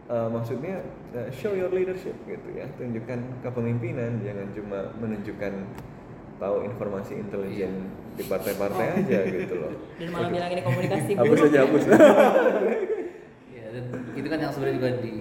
[0.09, 0.75] eh, maksudnya
[1.13, 2.65] eh, show your leadership gitu ya.
[2.77, 5.53] Tunjukkan kepemimpinan jangan cuma menunjukkan
[6.35, 9.71] tahu informasi intelijen di partai-partai aja gitu loh.
[9.99, 11.11] Dan malah bilang ini komunikasi.
[11.15, 11.47] Hapus buruk.
[11.51, 11.83] aja hapus.
[13.51, 13.85] Ya, dan
[14.15, 15.15] itu kan yang sebenarnya juga di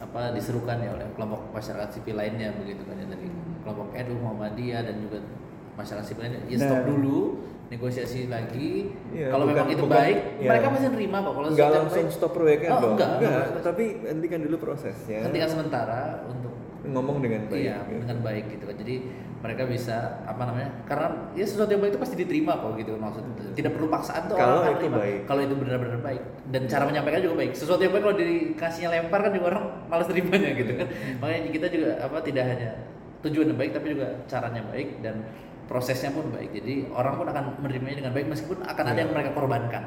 [0.00, 3.06] apa diserukan ya oleh kelompok masyarakat sipil lainnya begitu kan ya.
[3.08, 3.28] Dari
[3.62, 5.18] kelompok NU Muhammadiyah dan juga
[5.80, 6.86] masyarakat sipil ya stop Nah.
[6.86, 7.18] dulu
[7.66, 10.48] negosiasi lagi Iya, kalau memang itu bukan- baik iya.
[10.50, 12.12] mereka pasti nerima kok kalau nggak langsung baik.
[12.12, 13.62] stop proyeknya Oh, dong enggak, enggak.
[13.62, 16.50] tapi hentikan dulu prosesnya hentikan sementara untuk
[16.82, 18.02] ngomong dengan baik iya gitu.
[18.02, 18.94] dengan baik gitu kan jadi
[19.40, 23.32] mereka bisa apa namanya karena ya sesuatu yang baik itu pasti diterima kok gitu maksudnya
[23.54, 24.98] tidak perlu paksaan tuh Kalau orang itu terima.
[24.98, 25.20] baik.
[25.24, 29.20] kalau itu benar-benar baik dan cara menyampaikan juga baik sesuatu yang baik kalau dikasihnya lempar
[29.22, 30.86] kan juga orang malas terimanya gitu kan
[31.20, 32.70] makanya kita juga apa tidak hanya
[33.20, 35.16] tujuan yang baik tapi juga caranya baik dan
[35.70, 39.00] prosesnya pun baik jadi orang pun akan menerimanya dengan baik meskipun akan ada Iya.
[39.00, 39.84] yang mereka korbankan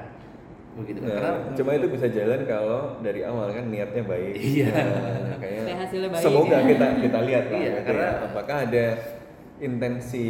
[0.73, 4.34] begitu Nah, karena cuma itu bisa jalan kalau dari awal kan niatnya baik.
[4.34, 4.73] Iya.
[4.73, 6.23] Nah, kayak Supaya hasilnya baik.
[6.25, 7.59] Semoga kita kita lihat lah.
[7.59, 8.25] Iya, gitu karena- ya.
[8.25, 8.86] apakah ada
[9.59, 10.27] intensi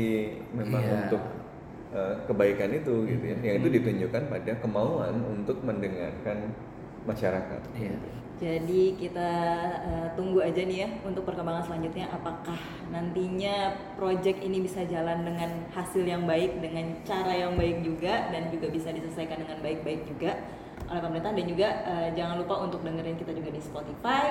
[0.51, 0.93] memang Iya.
[0.99, 1.23] untuk
[1.95, 3.35] uh, kebaikan itu gitu ya.
[3.39, 6.51] Yang itu ditunjukkan pada kemauan untuk mendengarkan
[7.03, 7.61] masyarakat.
[7.73, 7.95] Iya.
[8.43, 9.31] Jadi kita
[9.87, 12.11] eh, tunggu aja nih ya untuk perkembangan selanjutnya.
[12.11, 12.59] Apakah
[12.91, 18.51] nantinya project ini bisa jalan dengan hasil yang baik dengan cara yang baik juga dan
[18.51, 20.43] juga bisa diselesaikan dengan baik-baik juga
[20.91, 21.31] oleh pemerintah.
[21.31, 24.27] Dan juga eh, jangan lupa untuk dengerin kita juga di Spotify.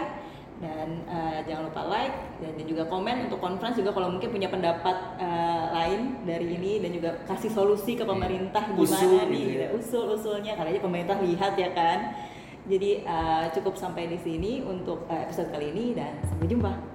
[0.60, 4.52] Dan eh, jangan lupa like dan, dan juga komen untuk conference juga kalau mungkin punya
[4.52, 6.84] pendapat eh, lain dari ini.
[6.84, 9.44] Dan juga kasih solusi ke pemerintah Usul gimana gitu nih.
[9.56, 9.68] ya.
[9.72, 10.52] usul-usulnya.
[10.52, 12.28] Karena aja pemerintah lihat ya kan
[12.68, 16.91] jadi uh, cukup sampai di sini untuk uh, episode kali ini dan sampai jumpa.